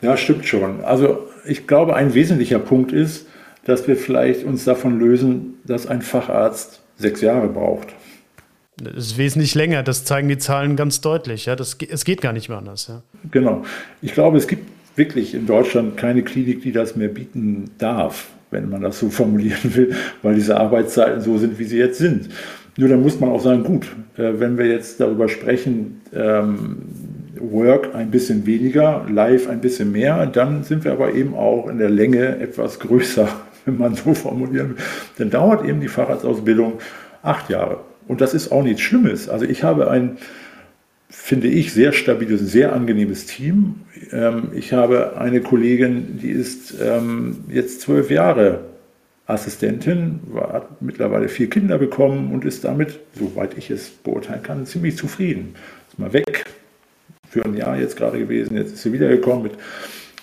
[0.02, 0.82] ja, stimmt schon.
[0.86, 3.26] Also ich glaube, ein wesentlicher Punkt ist,
[3.66, 7.88] dass wir vielleicht uns davon lösen, dass ein Facharzt sechs Jahre braucht.
[8.82, 11.46] Das ist wesentlich länger, das zeigen die Zahlen ganz deutlich.
[11.46, 11.56] Ja?
[11.56, 12.88] Das, es geht gar nicht mehr anders.
[12.88, 13.04] Ja?
[13.30, 13.64] Genau.
[14.02, 18.70] Ich glaube, es gibt wirklich in Deutschland keine Klinik, die das mehr bieten darf, wenn
[18.70, 22.30] man das so formulieren will, weil diese Arbeitszeiten so sind, wie sie jetzt sind.
[22.78, 23.86] Nur dann muss man auch sagen, gut,
[24.18, 26.78] äh, wenn wir jetzt darüber sprechen, ähm,
[27.40, 31.80] Work ein bisschen weniger, Live ein bisschen mehr, dann sind wir aber eben auch in
[31.80, 33.28] der Länge etwas größer,
[33.66, 34.84] wenn man so formulieren will.
[35.18, 36.80] Dann dauert eben die Fahrradsausbildung
[37.24, 37.82] acht Jahre.
[38.08, 39.30] Und das ist auch nichts Schlimmes.
[39.30, 40.18] Also ich habe ein,
[41.10, 43.76] finde ich, sehr stabiles, sehr angenehmes Team.
[44.12, 48.66] Ähm, ich habe eine Kollegin, die ist ähm, jetzt zwölf Jahre
[49.28, 54.98] Assistentin, hat mittlerweile vier Kinder bekommen und ist damit, soweit ich es beurteilen kann, ziemlich
[54.98, 55.56] zufrieden.
[55.90, 56.46] Ist mal weg,
[57.30, 59.54] für ein Jahr jetzt gerade gewesen, jetzt ist sie wiedergekommen mit,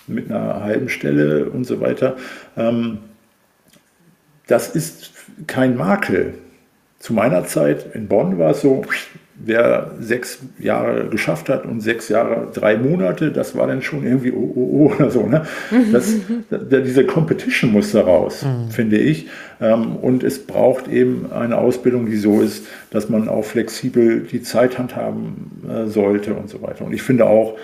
[0.05, 2.17] mit einer halben Stelle und so weiter.
[2.55, 2.99] Ähm,
[4.49, 5.11] das ist
[5.47, 6.33] kein Makel.
[6.99, 8.83] Zu meiner Zeit in Bonn war es so,
[9.35, 14.31] wer sechs Jahre geschafft hat und sechs Jahre, drei Monate, das war dann schon irgendwie
[14.31, 15.25] oh, oh, oh oder so.
[15.25, 15.45] Ne?
[15.93, 16.13] Das,
[16.51, 18.69] diese Competition muss da raus, mhm.
[18.69, 19.27] finde ich.
[19.61, 24.41] Ähm, und es braucht eben eine Ausbildung, die so ist, dass man auch flexibel die
[24.41, 26.83] Zeit handhaben äh, sollte und so weiter.
[26.83, 27.57] Und ich finde auch,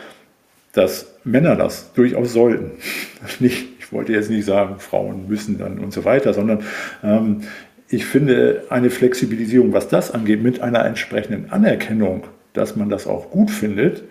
[0.72, 2.72] dass Männer das durchaus sollten.
[3.40, 6.64] Nicht, ich wollte jetzt nicht sagen, Frauen müssen dann und so weiter, sondern
[7.04, 7.42] ähm,
[7.88, 12.24] ich finde eine Flexibilisierung, was das angeht, mit einer entsprechenden Anerkennung,
[12.54, 14.04] dass man das auch gut findet,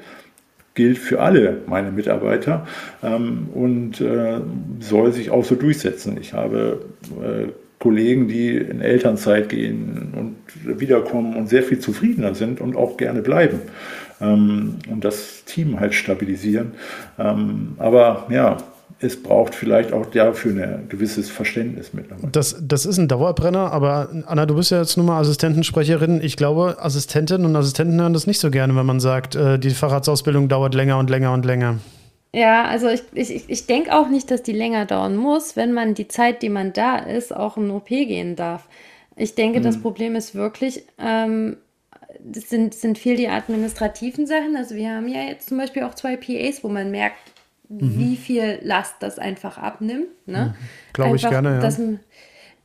[0.74, 2.66] gilt für alle meine Mitarbeiter
[3.02, 4.40] ähm, und äh,
[4.78, 6.18] soll sich auch so durchsetzen.
[6.20, 6.84] Ich habe
[7.20, 7.48] äh,
[7.80, 13.22] Kollegen, die in Elternzeit gehen und wiederkommen und sehr viel zufriedener sind und auch gerne
[13.22, 13.60] bleiben
[14.20, 16.72] ähm, und das Team halt stabilisieren.
[17.18, 18.56] Ähm, aber ja,
[19.04, 22.30] es braucht vielleicht auch dafür ein gewisses Verständnis mittlerweile.
[22.32, 26.20] Das, das ist ein Dauerbrenner, aber Anna, du bist ja jetzt nun mal Assistentensprecherin.
[26.22, 29.70] Ich glaube, Assistentinnen und Assistenten hören das nicht so gerne, wenn man sagt, äh, die
[29.70, 31.78] Facharztausbildung dauert länger und länger und länger.
[32.32, 35.94] Ja, also ich, ich, ich denke auch nicht, dass die länger dauern muss, wenn man
[35.94, 38.66] die Zeit, die man da ist, auch in OP gehen darf.
[39.16, 39.64] Ich denke, mhm.
[39.64, 41.58] das Problem ist wirklich, ähm,
[42.18, 44.56] das sind, sind viel die administrativen Sachen.
[44.56, 47.33] Also wir haben ja jetzt zum Beispiel auch zwei PAs, wo man merkt,
[47.80, 47.98] mhm.
[47.98, 50.08] wie viel Last das einfach abnimmt.
[50.26, 50.54] Ne?
[50.56, 50.64] Mhm.
[50.92, 51.60] Glaube ich gerne, ja.
[51.60, 51.80] Dass,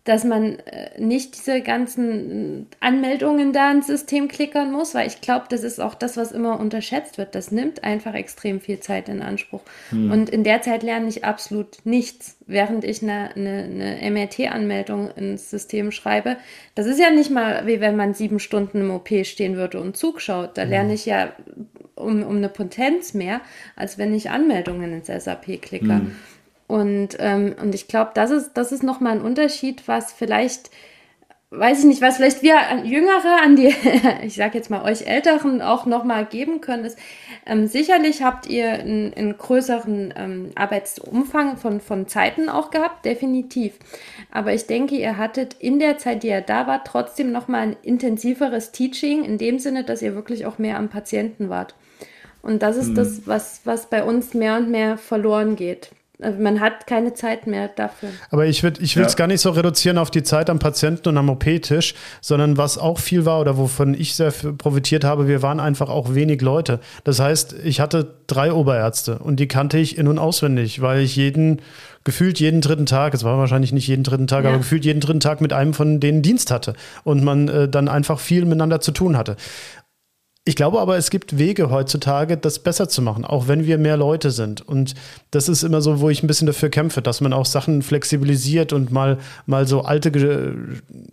[0.06, 5.46] dass man äh, nicht diese ganzen Anmeldungen da ins System klickern muss, weil ich glaube,
[5.50, 7.36] das ist auch das, was immer unterschätzt wird.
[7.36, 9.62] Das nimmt einfach extrem viel Zeit in Anspruch.
[9.90, 10.10] Hm.
[10.10, 15.52] Und in der Zeit lerne ich absolut nichts, während ich eine, eine, eine MRT-Anmeldung ins
[15.52, 16.38] System schreibe.
[16.74, 19.96] Das ist ja nicht mal, wie wenn man sieben Stunden im OP stehen würde und
[19.96, 20.58] Zug schaut.
[20.58, 21.34] Da lerne ich ja
[22.00, 23.42] um, um eine Potenz mehr,
[23.76, 25.96] als wenn ich Anmeldungen ins SAP klicke.
[25.96, 26.16] Hm.
[26.70, 30.70] Und, ähm, und ich glaube, das ist, das ist nochmal ein Unterschied, was vielleicht,
[31.50, 33.74] weiß ich nicht, was vielleicht wir an Jüngere, an die,
[34.22, 37.00] ich sage jetzt mal euch Älteren auch nochmal geben können, ist,
[37.48, 43.74] ähm, sicherlich habt ihr einen, einen größeren ähm, Arbeitsumfang von, von Zeiten auch gehabt, definitiv.
[44.30, 47.78] Aber ich denke, ihr hattet in der Zeit, die ihr da wart, trotzdem nochmal ein
[47.82, 51.74] intensiveres Teaching, in dem Sinne, dass ihr wirklich auch mehr am Patienten wart.
[52.42, 52.96] Und das ist mhm.
[52.96, 55.92] das, was, was bei uns mehr und mehr verloren geht.
[56.22, 58.10] Also man hat keine Zeit mehr dafür.
[58.30, 59.18] Aber ich, würd, ich will es ja.
[59.18, 63.00] gar nicht so reduzieren auf die Zeit am Patienten und am OP-Tisch, sondern was auch
[63.00, 66.82] viel war oder wovon ich sehr profitiert habe, wir waren einfach auch wenig Leute.
[67.06, 71.16] Das heißt, ich hatte drei Oberärzte und die kannte ich in- und auswendig, weil ich
[71.16, 71.62] jeden,
[72.04, 74.50] gefühlt jeden dritten Tag, es war wahrscheinlich nicht jeden dritten Tag, ja.
[74.50, 76.74] aber gefühlt jeden dritten Tag mit einem von denen Dienst hatte
[77.06, 79.38] und man äh, dann einfach viel miteinander zu tun hatte.
[80.50, 83.98] Ich glaube aber, es gibt Wege heutzutage, das besser zu machen, auch wenn wir mehr
[83.98, 84.68] Leute sind.
[84.68, 84.96] Und
[85.30, 88.74] das ist immer so, wo ich ein bisschen dafür kämpfe, dass man auch Sachen flexibilisiert
[88.74, 90.56] und mal, mal so alte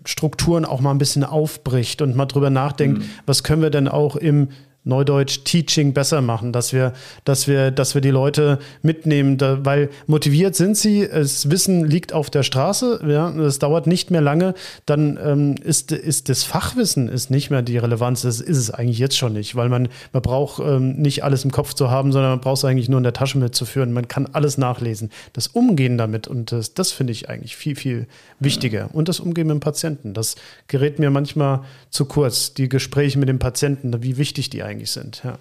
[0.07, 3.11] Strukturen auch mal ein bisschen aufbricht und mal drüber nachdenkt, mhm.
[3.26, 4.49] was können wir denn auch im
[4.87, 6.93] Neudeutsch Teaching besser machen, dass wir,
[7.24, 12.12] dass wir, dass wir die Leute mitnehmen, da, weil motiviert sind sie, das Wissen liegt
[12.12, 14.55] auf der Straße, ja, es dauert nicht mehr lange,
[14.87, 18.99] dann ähm, ist, ist das Fachwissen ist nicht mehr die Relevanz, das ist es eigentlich
[18.99, 22.30] jetzt schon nicht, weil man, man braucht ähm, nicht alles im Kopf zu haben, sondern
[22.30, 25.11] man braucht es eigentlich nur in der Tasche mitzuführen, man kann alles nachlesen.
[25.32, 28.07] Das Umgehen damit und das, das finde ich eigentlich viel, viel
[28.39, 28.89] wichtiger.
[28.93, 30.37] Und das Umgehen mit dem Patienten, das
[30.68, 34.91] gerät mir manchmal zu kurz, die Gespräche mit dem Patienten, wie wichtig die eigentlich eigentlich
[34.91, 35.22] sind.
[35.24, 35.39] Ja,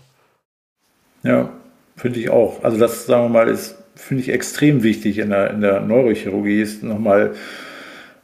[1.23, 1.49] ja
[1.95, 2.63] finde ich auch.
[2.63, 6.61] Also das, sagen wir mal, ist, finde ich extrem wichtig in der, in der Neurochirurgie,
[6.61, 7.33] ist nochmal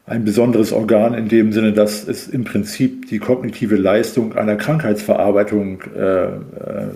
[0.05, 5.82] ein besonderes Organ in dem Sinne, dass es im Prinzip die kognitive Leistung einer Krankheitsverarbeitung
[5.95, 6.32] äh, äh,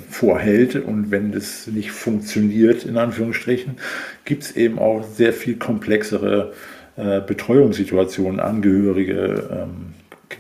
[0.10, 0.76] vorhält.
[0.76, 3.78] Und wenn das nicht funktioniert, in Anführungsstrichen,
[4.26, 6.52] gibt es eben auch sehr viel komplexere
[6.98, 9.94] äh, Betreuungssituationen, Angehörige, ähm,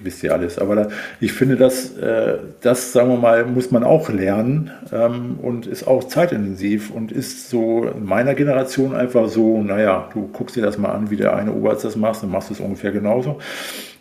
[0.03, 0.59] wisst ihr alles.
[0.59, 0.87] Aber da,
[1.19, 5.87] ich finde, dass, äh, das, sagen wir mal, muss man auch lernen ähm, und ist
[5.87, 10.77] auch zeitintensiv und ist so in meiner Generation einfach so, naja, du guckst dir das
[10.77, 13.39] mal an, wie der eine Oberarzt das macht, dann machst du es ungefähr genauso.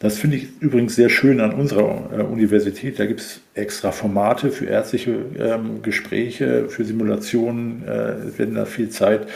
[0.00, 2.98] Das finde ich übrigens sehr schön an unserer äh, Universität.
[2.98, 8.90] Da gibt es extra Formate für ärztliche ähm, Gespräche, für Simulationen, äh, werden da viel
[8.90, 9.26] Zeit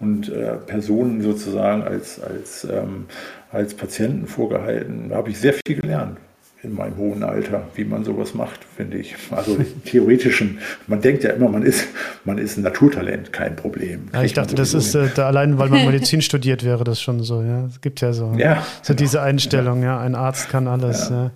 [0.00, 3.06] und äh, Personen sozusagen als, als ähm,
[3.54, 5.08] als Patienten vorgehalten.
[5.10, 6.18] Da habe ich sehr viel gelernt
[6.64, 9.14] in meinem hohen Alter, wie man sowas macht, finde ich.
[9.30, 11.86] Also theoretischen, man denkt ja immer, man ist,
[12.24, 14.08] man ist ein Naturtalent, kein Problem.
[14.12, 17.22] Ja, ich dachte, das ist äh, da allein, weil man Medizin studiert, wäre das schon
[17.22, 17.42] so.
[17.42, 18.98] Ja, es gibt ja so, ja, so genau.
[18.98, 19.82] diese Einstellung.
[19.82, 19.96] Ja.
[19.96, 20.00] ja.
[20.00, 21.10] ein Arzt kann alles.
[21.10, 21.30] Ja.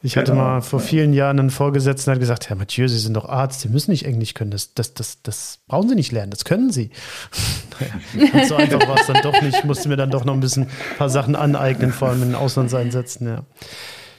[0.00, 0.44] Ich hatte genau.
[0.44, 3.60] mal vor vielen Jahren einen Vorgesetzten, der hat gesagt, Herr Mathieu, Sie sind doch Arzt,
[3.60, 6.70] Sie müssen nicht Englisch können, das, das, das, das brauchen Sie nicht lernen, das können
[6.70, 6.90] Sie.
[8.14, 10.40] naja, so einfach war es dann doch nicht, ich musste mir dann doch noch ein
[10.40, 13.44] bisschen ein paar Sachen aneignen, vor allem in den Auslandseinsätzen, ja.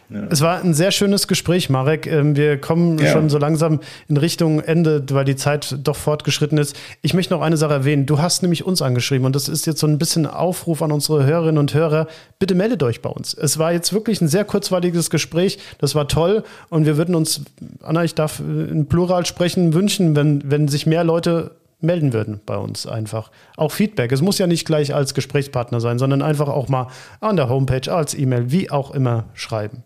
[0.10, 0.28] Ja.
[0.30, 2.07] Es war ein sehr schönes Gespräch, Marek.
[2.07, 3.12] Ähm, wir kommen ja.
[3.12, 6.76] schon so langsam in Richtung Ende, weil die Zeit doch fortgeschritten ist.
[7.01, 8.05] Ich möchte noch eine Sache erwähnen.
[8.05, 11.26] Du hast nämlich uns angeschrieben und das ist jetzt so ein bisschen Aufruf an unsere
[11.26, 12.07] Hörerinnen und Hörer.
[12.39, 13.34] Bitte meldet euch bei uns.
[13.36, 15.60] Es war jetzt wirklich ein sehr kurzweiliges Gespräch.
[15.78, 17.41] Das war toll und wir würden uns,
[17.84, 21.51] Anna, ich darf in Plural sprechen, wünschen, wenn, wenn sich mehr Leute
[21.82, 23.32] melden würden bei uns einfach.
[23.55, 24.12] Auch Feedback.
[24.12, 26.88] Es muss ja nicht gleich als Gesprächspartner sein, sondern einfach auch mal
[27.22, 29.84] an der Homepage, als E-Mail, wie auch immer schreiben.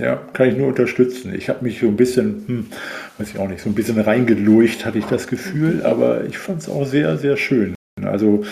[0.00, 1.34] Ja, kann ich nur unterstützen.
[1.34, 2.66] Ich habe mich so ein bisschen, hm,
[3.18, 6.62] weiß ich auch nicht, so ein bisschen reingelurcht, hatte ich das Gefühl, aber ich fand
[6.62, 7.74] es auch sehr, sehr schön.
[8.02, 8.44] Also,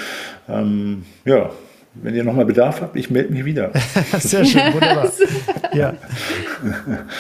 [0.49, 1.51] ähm, ja,
[1.95, 3.73] wenn ihr nochmal Bedarf habt, ich melde mich wieder.
[4.19, 5.11] sehr schön, wunderbar.
[5.73, 5.95] ja.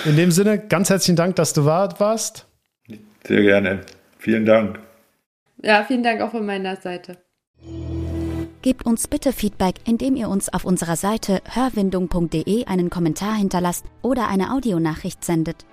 [0.05, 2.47] In dem Sinne, ganz herzlichen Dank, dass du warst.
[3.27, 3.81] Sehr gerne.
[4.19, 4.79] Vielen Dank.
[5.63, 7.17] Ja, vielen Dank auch von meiner Seite.
[8.69, 14.29] Gebt uns bitte Feedback, indem ihr uns auf unserer Seite hörwindung.de einen Kommentar hinterlasst oder
[14.29, 15.65] eine Audionachricht sendet.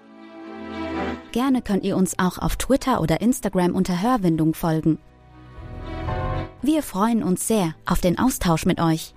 [1.34, 4.98] Gerne könnt ihr uns auch auf Twitter oder Instagram unter Hörwindung folgen.
[6.62, 9.14] Wir freuen uns sehr auf den Austausch mit euch.